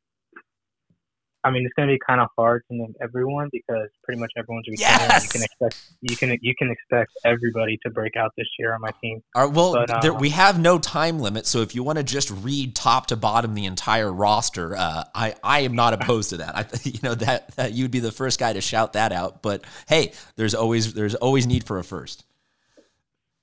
I 1.44 1.52
mean, 1.52 1.64
it's 1.66 1.74
going 1.76 1.88
to 1.88 1.94
be 1.94 2.00
kind 2.06 2.20
of 2.20 2.28
hard 2.36 2.64
to 2.70 2.76
name 2.76 2.94
everyone 3.02 3.50
because 3.52 3.90
pretty 4.04 4.20
much 4.20 4.32
everyone's 4.38 4.68
returning. 4.68 5.00
Yes! 5.00 5.24
You 5.24 5.30
can 5.30 5.44
expect 5.44 5.92
you 6.02 6.18
can 6.18 6.38
you 6.42 6.56
can 6.58 6.72
expect 6.72 7.12
everybody 7.24 7.78
to 7.86 7.92
break 7.92 8.16
out 8.18 8.34
this 8.38 8.48
year 8.58 8.74
on 8.74 8.82
my 8.82 8.92
team. 9.02 9.22
All 9.36 9.46
right, 9.46 9.56
well, 9.56 9.74
but, 9.74 10.02
there, 10.02 10.14
um, 10.14 10.20
we 10.20 10.30
have 10.30 10.60
no 10.60 10.80
time 10.80 11.20
limit, 11.20 11.46
so 11.46 11.62
if 11.62 11.76
you 11.76 11.84
want 11.84 12.00
to 12.00 12.04
just 12.04 12.32
read 12.32 12.76
top 12.76 13.08
to 13.08 13.16
bottom 13.16 13.54
the 13.54 13.66
entire 13.66 14.12
roster, 14.12 14.76
uh, 14.76 15.04
I 15.14 15.36
I 15.44 15.60
am 15.60 15.76
not 15.76 15.94
opposed 15.94 16.32
to 16.32 16.38
that. 16.38 16.56
I 16.56 16.66
you 16.84 17.00
know 17.04 17.16
that, 17.16 17.56
that 17.56 17.74
you'd 17.74 17.92
be 17.92 18.00
the 18.00 18.12
first 18.12 18.40
guy 18.40 18.54
to 18.54 18.62
shout 18.62 18.94
that 18.94 19.12
out. 19.12 19.42
But 19.42 19.64
hey, 19.88 20.14
there's 20.36 20.56
always 20.56 20.94
there's 20.94 21.16
always 21.16 21.48
need 21.48 21.66
for 21.66 21.78
a 21.78 21.84
first. 21.84 22.26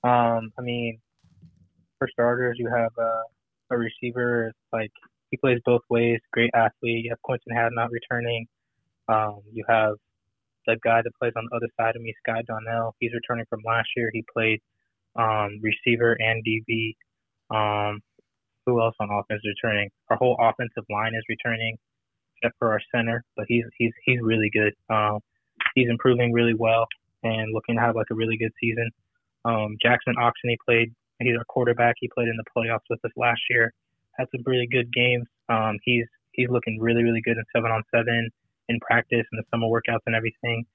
Um, 0.03 0.51
I 0.59 0.61
mean, 0.61 0.99
for 1.97 2.07
starters, 2.11 2.57
you 2.59 2.69
have 2.69 2.91
uh, 2.99 3.23
a 3.71 3.77
receiver 3.77 4.53
like 4.71 4.91
he 5.31 5.37
plays 5.37 5.59
both 5.65 5.81
ways. 5.89 6.19
Great 6.31 6.51
athlete. 6.53 7.03
You 7.05 7.09
have 7.11 7.21
Quentin 7.21 7.53
Hadnot 7.55 7.89
returning. 7.91 8.47
Um, 9.07 9.41
you 9.51 9.63
have 9.67 9.95
the 10.67 10.77
guy 10.83 11.01
that 11.03 11.11
plays 11.19 11.33
on 11.35 11.47
the 11.49 11.55
other 11.55 11.69
side 11.79 11.95
of 11.95 12.01
me, 12.01 12.13
Sky 12.25 12.41
Donnell. 12.47 12.95
He's 12.99 13.13
returning 13.13 13.45
from 13.49 13.61
last 13.65 13.89
year. 13.95 14.09
He 14.13 14.23
played 14.33 14.61
um, 15.15 15.59
receiver 15.61 16.17
and 16.19 16.43
DB. 16.43 16.95
Um, 17.51 18.01
who 18.65 18.81
else 18.81 18.95
on 18.99 19.09
offense 19.11 19.41
is 19.43 19.53
returning? 19.61 19.89
Our 20.09 20.17
whole 20.17 20.37
offensive 20.39 20.85
line 20.89 21.13
is 21.15 21.23
returning, 21.29 21.77
except 22.37 22.57
for 22.57 22.71
our 22.71 22.81
center. 22.93 23.23
But 23.35 23.45
he's 23.47 23.65
he's 23.77 23.91
he's 24.05 24.19
really 24.21 24.49
good. 24.51 24.73
Um, 24.89 25.19
he's 25.75 25.89
improving 25.89 26.33
really 26.33 26.55
well 26.55 26.87
and 27.23 27.53
looking 27.53 27.75
to 27.75 27.81
have 27.81 27.95
like 27.95 28.07
a 28.11 28.15
really 28.15 28.37
good 28.37 28.51
season. 28.59 28.89
Um, 29.45 29.77
Jackson 29.81 30.15
Oxen, 30.19 30.49
he 30.49 30.57
played. 30.65 30.93
He's 31.19 31.37
our 31.37 31.45
quarterback. 31.45 31.95
He 31.99 32.09
played 32.13 32.27
in 32.27 32.35
the 32.35 32.43
playoffs 32.55 32.89
with 32.89 33.03
us 33.05 33.11
last 33.15 33.39
year 33.49 33.71
had 34.17 34.27
some 34.31 34.43
really 34.45 34.67
good 34.71 34.91
games. 34.93 35.25
Um, 35.49 35.77
he's 35.83 36.05
he's 36.31 36.49
looking 36.49 36.79
really 36.79 37.03
really 37.03 37.21
good 37.21 37.37
in 37.37 37.43
seven 37.55 37.71
on 37.71 37.83
seven 37.93 38.29
in 38.69 38.79
practice 38.79 39.25
and 39.31 39.39
the 39.39 39.45
summer 39.51 39.67
workouts 39.67 40.05
and 40.05 40.15
everything. 40.15 40.65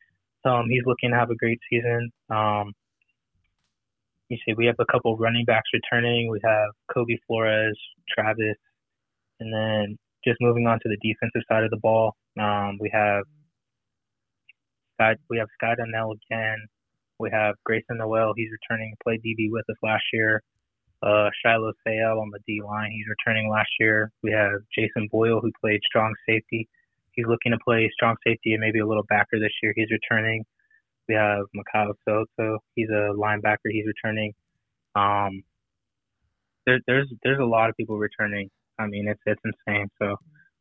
So 0.44 0.50
um, 0.50 0.66
he's 0.70 0.85
looking 0.87 1.11
to 1.11 1.16
have 1.16 1.31
a 1.31 1.37
great 1.37 1.61
season. 1.68 2.11
Um, 2.31 2.72
you 4.29 4.38
see, 4.46 4.55
we 4.57 4.66
have 4.66 4.76
a 4.79 4.90
couple 4.90 5.16
running 5.16 5.44
backs 5.44 5.68
returning. 5.74 6.31
We 6.31 6.40
have 6.44 6.70
Kobe 6.94 7.16
Flores, 7.26 7.76
Travis, 8.09 8.57
and 9.40 9.53
then 9.53 9.98
just 10.24 10.38
moving 10.40 10.66
on 10.66 10.79
to 10.81 10.88
the 10.88 10.96
defensive 11.03 11.42
side 11.48 11.64
of 11.64 11.70
the 11.70 11.79
ball, 11.83 12.14
um, 12.38 12.79
we 12.81 12.90
have 12.92 13.24
Scott. 14.94 15.16
We 15.29 15.38
have 15.38 15.48
Scott 15.55 15.79
Donnell 15.79 16.12
again. 16.12 16.59
We 17.18 17.31
have 17.33 17.55
Grayson 17.64 17.98
Noel. 17.98 18.33
He's 18.37 18.50
returning. 18.53 18.94
Played 19.03 19.20
DB 19.22 19.48
with 19.50 19.64
us 19.68 19.76
last 19.83 20.05
year 20.12 20.42
uh, 21.02 21.30
Shiloh 21.42 21.72
Sayel 21.86 22.20
on 22.20 22.30
the 22.30 22.40
D 22.46 22.60
line. 22.62 22.90
He's 22.92 23.06
returning 23.08 23.50
last 23.50 23.70
year. 23.78 24.12
We 24.22 24.32
have 24.32 24.60
Jason 24.74 25.08
Boyle, 25.10 25.40
who 25.40 25.50
played 25.60 25.80
strong 25.84 26.14
safety. 26.28 26.68
He's 27.12 27.26
looking 27.26 27.52
to 27.52 27.58
play 27.64 27.90
strong 27.92 28.16
safety 28.26 28.52
and 28.52 28.60
maybe 28.60 28.80
a 28.80 28.86
little 28.86 29.04
backer 29.08 29.38
this 29.38 29.52
year. 29.62 29.72
He's 29.76 29.90
returning. 29.90 30.44
We 31.08 31.14
have 31.14 31.44
Mikhail 31.54 31.92
Soto. 32.04 32.58
He's 32.74 32.88
a 32.90 33.12
linebacker. 33.16 33.70
He's 33.70 33.86
returning. 33.86 34.32
Um, 34.94 35.42
there, 36.66 36.78
there's 36.86 37.12
there's 37.22 37.40
a 37.40 37.44
lot 37.44 37.70
of 37.70 37.76
people 37.76 37.98
returning. 37.98 38.50
I 38.78 38.86
mean, 38.86 39.08
it's 39.08 39.20
it's 39.26 39.40
insane. 39.44 39.88
So 40.00 40.16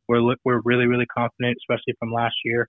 we're 0.08 0.34
we're 0.44 0.60
really 0.64 0.86
really 0.86 1.06
confident, 1.06 1.56
especially 1.60 1.94
from 1.98 2.12
last 2.12 2.34
year. 2.44 2.68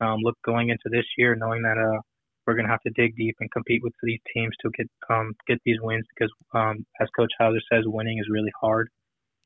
Um, 0.00 0.18
look 0.22 0.36
going 0.44 0.70
into 0.70 0.88
this 0.90 1.04
year, 1.16 1.36
knowing 1.36 1.62
that 1.62 1.78
uh 1.78 2.00
we're 2.46 2.54
going 2.54 2.66
to 2.66 2.70
have 2.70 2.82
to 2.82 2.90
dig 2.90 3.16
deep 3.16 3.36
and 3.40 3.50
compete 3.50 3.82
with 3.82 3.92
these 4.02 4.18
teams 4.34 4.52
to 4.62 4.70
get 4.76 4.88
um, 5.08 5.34
get 5.46 5.58
these 5.64 5.76
wins 5.80 6.04
because, 6.14 6.32
um, 6.54 6.84
as 7.00 7.08
Coach 7.16 7.32
Hauser 7.38 7.60
says, 7.72 7.84
winning 7.86 8.18
is 8.18 8.26
really 8.30 8.52
hard. 8.60 8.88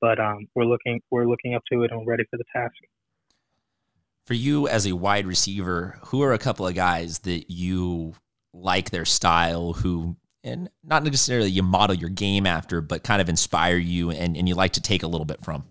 But 0.01 0.21
um, 0.21 0.47
we're 0.55 0.65
looking 0.65 1.01
we're 1.11 1.27
looking 1.27 1.55
up 1.55 1.63
to 1.73 1.83
it 1.83 1.91
and 1.91 2.01
we're 2.01 2.13
ready 2.13 2.25
for 2.31 2.37
the 2.37 2.45
task. 2.55 2.75
For 4.27 4.35
you 4.35 4.67
as 4.67 4.87
a 4.87 4.93
wide 4.93 5.27
receiver, 5.27 5.99
who 6.07 6.23
are 6.23 6.33
a 6.33 6.39
couple 6.39 6.67
of 6.67 6.75
guys 6.75 7.21
that 7.21 7.51
you 7.51 8.15
like 8.53 8.91
their 8.91 9.05
style, 9.05 9.75
who 9.75 10.17
and 10.43 10.71
not 10.85 11.03
necessarily 11.03 11.51
you 11.51 11.63
model 11.63 11.97
your 11.97 12.09
game 12.09 12.47
after, 12.47 12.81
but 12.81 13.03
kind 13.03 13.21
of 13.21 13.29
inspire 13.29 13.77
you 13.77 14.11
and, 14.11 14.37
and 14.37 14.49
you 14.49 14.55
like 14.55 14.73
to 14.75 14.81
take 14.81 15.03
a 15.03 15.07
little 15.07 15.25
bit 15.25 15.45
from? 15.45 15.65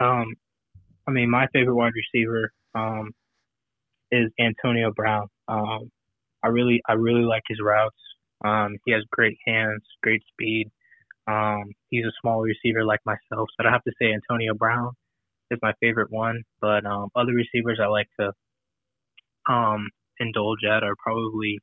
Um, 0.00 0.34
I 1.06 1.12
mean, 1.12 1.30
my 1.30 1.46
favorite 1.52 1.74
wide 1.74 1.92
receiver 1.94 2.52
um, 2.74 3.12
is 4.10 4.30
Antonio 4.38 4.92
Brown. 4.92 5.28
Um, 5.50 5.90
I 6.44 6.48
really, 6.48 6.82
I 6.88 6.94
really 6.94 7.24
like 7.24 7.42
his 7.48 7.58
routes. 7.62 7.96
Um, 8.44 8.76
he 8.86 8.92
has 8.92 9.02
great 9.12 9.38
hands, 9.46 9.82
great 10.02 10.22
speed. 10.32 10.70
Um, 11.28 11.64
he's 11.90 12.06
a 12.06 12.12
small 12.22 12.42
receiver 12.42 12.84
like 12.84 13.00
myself, 13.06 13.48
so 13.60 13.68
I 13.68 13.72
have 13.72 13.84
to 13.84 13.92
say 14.00 14.12
Antonio 14.12 14.54
Brown. 14.54 14.92
is 15.50 15.58
my 15.62 15.72
favorite 15.80 16.10
one, 16.10 16.42
but 16.60 16.86
um, 16.86 17.08
other 17.16 17.32
receivers 17.34 17.80
I 17.82 17.88
like 17.88 18.08
to 18.20 18.32
um, 19.52 19.88
indulge 20.20 20.64
at 20.64 20.84
are 20.84 20.96
probably 21.02 21.60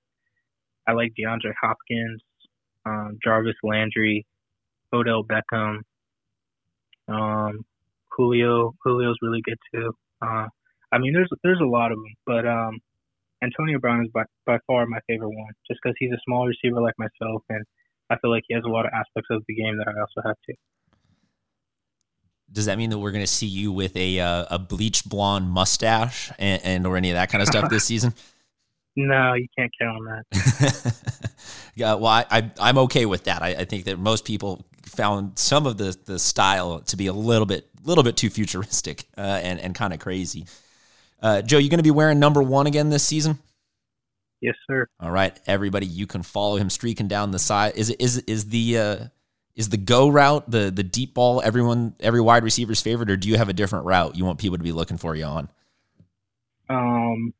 I 0.88 0.93
like 0.93 1.13
DeAndre 1.19 1.54
Hopkins, 1.62 2.21
um, 2.86 3.17
Jarvis 3.23 3.56
Landry, 3.63 4.26
Odell 4.93 5.23
Beckham, 5.23 5.80
um, 7.10 7.65
Julio. 8.12 8.73
Julio's 8.86 9.17
really 9.21 9.41
good 9.43 9.60
too. 9.73 9.93
Uh, 10.21 10.47
I 10.91 11.00
mean, 11.00 11.13
there's 11.13 11.30
there's 11.43 11.62
a 11.62 11.65
lot 11.67 11.91
of 11.91 11.97
them, 12.00 12.15
but 12.26 12.47
um, 12.47 12.80
Antonio 13.43 13.80
Brown 13.80 14.04
is 14.04 14.12
by 14.13 14.23
by 14.45 14.58
far 14.67 14.86
my 14.86 15.00
favorite 15.08 15.30
one, 15.30 15.54
just 15.69 15.80
because 15.82 15.95
he's 16.00 16.12
a 16.12 16.19
small 16.26 16.47
receiver 16.47 16.82
like 16.82 16.95
myself, 16.97 17.43
and 17.50 17.63
I 18.10 18.17
feel 18.17 18.32
like 18.32 18.43
he 18.47 18.54
has 18.56 18.63
a 18.65 18.69
lot 18.69 18.86
of 18.86 18.91
aspects 18.93 19.28
of 19.30 19.43
the 19.47 19.56
game 19.56 19.78
that 19.78 19.88
I 19.88 20.00
also 20.00 20.28
have 20.28 20.36
too. 20.45 20.56
Does 22.52 22.65
that 22.65 22.78
mean 22.78 22.89
that 22.91 23.00
we're 23.00 23.12
going 23.12 23.23
to 23.23 23.32
see 23.32 23.47
you 23.47 23.71
with 23.71 23.95
a 23.95 24.19
uh, 24.19 24.45
a 24.50 24.60
bleach 24.60 25.04
blonde 25.06 25.50
mustache 25.50 26.32
and, 26.39 26.62
and, 26.63 26.88
or 26.88 26.95
any 26.95 27.12
of 27.12 27.15
that 27.15 27.30
kind 27.30 27.41
of 27.41 27.47
stuff 27.47 27.69
this 27.69 27.84
season? 27.86 28.13
No, 28.95 29.34
you 29.34 29.47
can't 29.56 29.71
count 29.80 29.97
on 29.97 30.06
that. 30.06 31.32
yeah, 31.76 31.93
well, 31.93 32.08
I, 32.08 32.26
I 32.32 32.52
I'm 32.60 32.78
okay 32.80 33.06
with 33.06 33.26
that. 33.26 33.43
I, 33.43 33.50
I 33.50 33.65
think 33.65 33.84
that 33.86 34.00
most 34.00 34.26
people 34.26 34.65
found 34.84 35.38
some 35.38 35.67
of 35.67 35.78
the 35.78 35.95
the 36.06 36.17
style 36.17 36.80
to 36.80 36.97
be 36.97 37.08
a 37.08 37.13
little 37.13 37.45
bit 37.45 37.69
little 37.84 38.04
bit 38.04 38.17
too 38.17 38.30
futuristic 38.30 39.06
uh, 39.17 39.39
and 39.43 39.60
and 39.60 39.76
kind 39.76 39.93
of 39.93 40.00
crazy. 40.00 40.45
Uh, 41.22 41.42
Joe, 41.42 41.58
you 41.58 41.70
going 41.70 41.80
to 41.80 41.84
be 41.84 41.92
wearing 41.92 42.20
number 42.20 42.44
one 42.44 42.68
again 42.68 42.90
this 42.90 43.04
season? 43.04 43.40
Yes, 44.42 44.56
sir. 44.68 44.88
All 45.00 45.12
right, 45.12 45.38
everybody, 45.48 45.88
you 45.88 46.06
can 46.06 46.22
follow 46.22 46.58
him 46.58 46.70
streaking 46.70 47.08
down 47.08 47.32
the 47.32 47.40
side. 47.40 47.76
Is 47.76 47.90
it 47.90 48.00
is 48.00 48.18
is 48.20 48.50
the 48.50 48.78
uh, 48.78 48.98
is 49.56 49.70
the 49.70 49.78
go 49.78 50.10
route 50.10 50.50
the 50.50 50.70
the 50.70 50.84
deep 50.84 51.16
ball 51.16 51.42
everyone 51.42 51.96
every 52.00 52.22
wide 52.22 52.44
receiver's 52.44 52.82
favorite, 52.82 53.10
or 53.10 53.18
do 53.18 53.30
you 53.30 53.38
have 53.38 53.50
a 53.50 53.54
different 53.54 53.86
route 53.86 54.16
you 54.16 54.26
want 54.26 54.38
people 54.38 54.58
to 54.58 54.64
be 54.64 54.72
looking 54.72 54.98
for 54.98 55.16
you 55.16 55.26
on? 55.26 55.50
Um, 56.70 57.34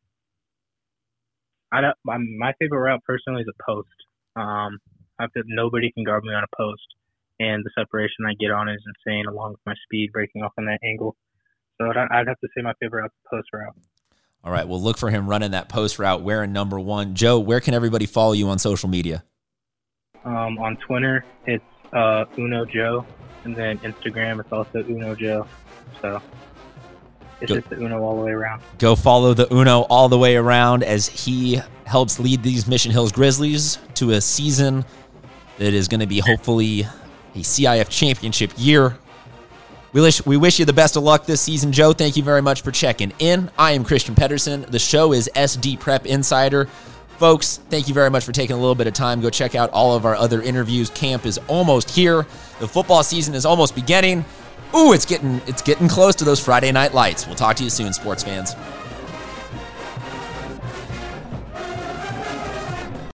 I 1.72 1.82
don't. 1.82 1.98
My, 2.04 2.18
my 2.18 2.54
favorite 2.60 2.80
route 2.80 3.04
personally 3.06 3.42
is 3.42 3.48
a 3.48 3.64
post. 3.64 3.90
Um, 4.36 4.80
I 5.20 5.28
feel 5.34 5.44
nobody 5.46 5.92
can 5.92 6.04
guard 6.04 6.24
me 6.24 6.34
on 6.34 6.44
a 6.44 6.56
post, 6.58 6.96
and 7.40 7.64
the 7.64 7.70
separation 7.78 8.26
I 8.28 8.34
get 8.40 8.50
on 8.50 8.70
is 8.70 8.82
insane, 8.88 9.26
along 9.28 9.52
with 9.52 9.62
my 9.68 9.76
speed 9.84 10.12
breaking 10.12 10.42
off 10.42 10.54
on 10.58 10.66
that 10.66 10.80
angle. 10.84 11.16
So 11.80 11.90
I'd, 11.90 12.28
have 12.28 12.40
to 12.40 12.48
say 12.56 12.64
my 12.64 12.74
favorite 12.80 13.12
the 13.24 13.38
post 13.38 13.50
route. 13.54 13.76
All 14.44 14.52
right, 14.52 14.68
well, 14.68 14.82
look 14.82 14.98
for 14.98 15.10
him 15.10 15.28
running 15.28 15.52
that 15.52 15.70
post 15.70 16.00
route 16.00 16.22
wearing 16.22 16.54
number 16.54 16.80
one. 16.80 17.16
Joe, 17.16 17.40
where 17.40 17.60
can 17.60 17.74
everybody 17.74 18.06
follow 18.06 18.34
you 18.34 18.50
on 18.50 18.60
social 18.60 18.90
media? 18.90 19.24
Um, 20.24 20.58
on 20.58 20.78
Twitter, 20.78 21.26
it's 21.46 21.64
uh, 21.94 22.26
Uno 22.38 22.66
Joe, 22.66 23.06
and 23.44 23.56
then 23.56 23.78
Instagram 23.80 24.40
it's 24.40 24.52
also 24.52 24.84
Uno 24.84 25.16
Joe. 25.16 25.48
So 26.02 26.22
it's 27.42 27.50
go, 27.50 27.56
just 27.56 27.70
the 27.70 27.78
Uno 27.78 28.02
all 28.02 28.18
the 28.18 28.24
way 28.24 28.32
around. 28.32 28.62
Go 28.80 28.96
follow 28.96 29.34
the 29.34 29.52
Uno 29.54 29.82
all 29.82 30.10
the 30.10 30.18
way 30.18 30.36
around 30.36 30.84
as 30.84 31.08
he 31.08 31.62
helps 31.86 32.20
lead 32.20 32.44
these 32.44 32.68
Mission 32.68 32.92
Hills 32.92 33.12
Grizzlies 33.12 33.80
to 33.96 34.12
a 34.12 34.22
season 34.22 34.86
that 35.58 35.74
is 35.74 35.88
going 35.88 36.00
to 36.00 36.08
be 36.08 36.20
hopefully 36.20 36.82
a 37.36 37.40
CIF 37.40 37.90
championship 37.90 38.52
year. 38.58 38.98
We 39.94 40.02
wish, 40.02 40.26
we 40.26 40.38
wish 40.38 40.60
you 40.60 40.66
the 40.66 40.74
best 40.74 40.98
of 40.98 41.04
luck 41.04 41.26
this 41.26 41.42
season, 41.42 41.72
Joe. 41.72 41.94
Thank 41.94 42.18
you 42.18 42.24
very 42.24 42.42
much 42.42 42.62
for 42.62 42.72
checking 42.72 43.14
in. 43.20 43.50
I 43.58 43.72
am 43.72 43.86
Christian 43.86 44.16
Pedersen. 44.16 44.66
The 44.70 44.80
show 44.80 45.14
is 45.14 45.30
SD 45.34 45.80
Prep 45.80 46.06
Insider. 46.06 46.66
Folks, 47.18 47.58
thank 47.70 47.88
you 47.88 47.94
very 47.94 48.10
much 48.10 48.26
for 48.26 48.32
taking 48.32 48.56
a 48.56 48.60
little 48.60 48.76
bit 48.76 48.86
of 48.86 48.94
time. 48.94 49.22
Go 49.22 49.30
check 49.30 49.56
out 49.56 49.72
all 49.72 49.96
of 49.96 50.06
our 50.06 50.16
other 50.16 50.42
interviews. 50.42 50.90
Camp 50.90 51.26
is 51.26 51.40
almost 51.48 51.90
here. 51.90 52.28
The 52.60 52.68
football 52.68 53.02
season 53.02 53.34
is 53.34 53.46
almost 53.46 53.76
beginning. 53.76 54.24
Ooh, 54.76 54.92
it's 54.92 55.06
getting 55.06 55.42
it's 55.48 55.62
getting 55.62 55.88
close 55.88 56.14
to 56.16 56.26
those 56.26 56.44
Friday 56.44 56.72
night 56.72 56.94
lights. 56.94 57.26
We'll 57.26 57.36
talk 57.36 57.56
to 57.56 57.64
you 57.64 57.70
soon, 57.70 57.94
sports 57.94 58.24
fans. 58.24 58.56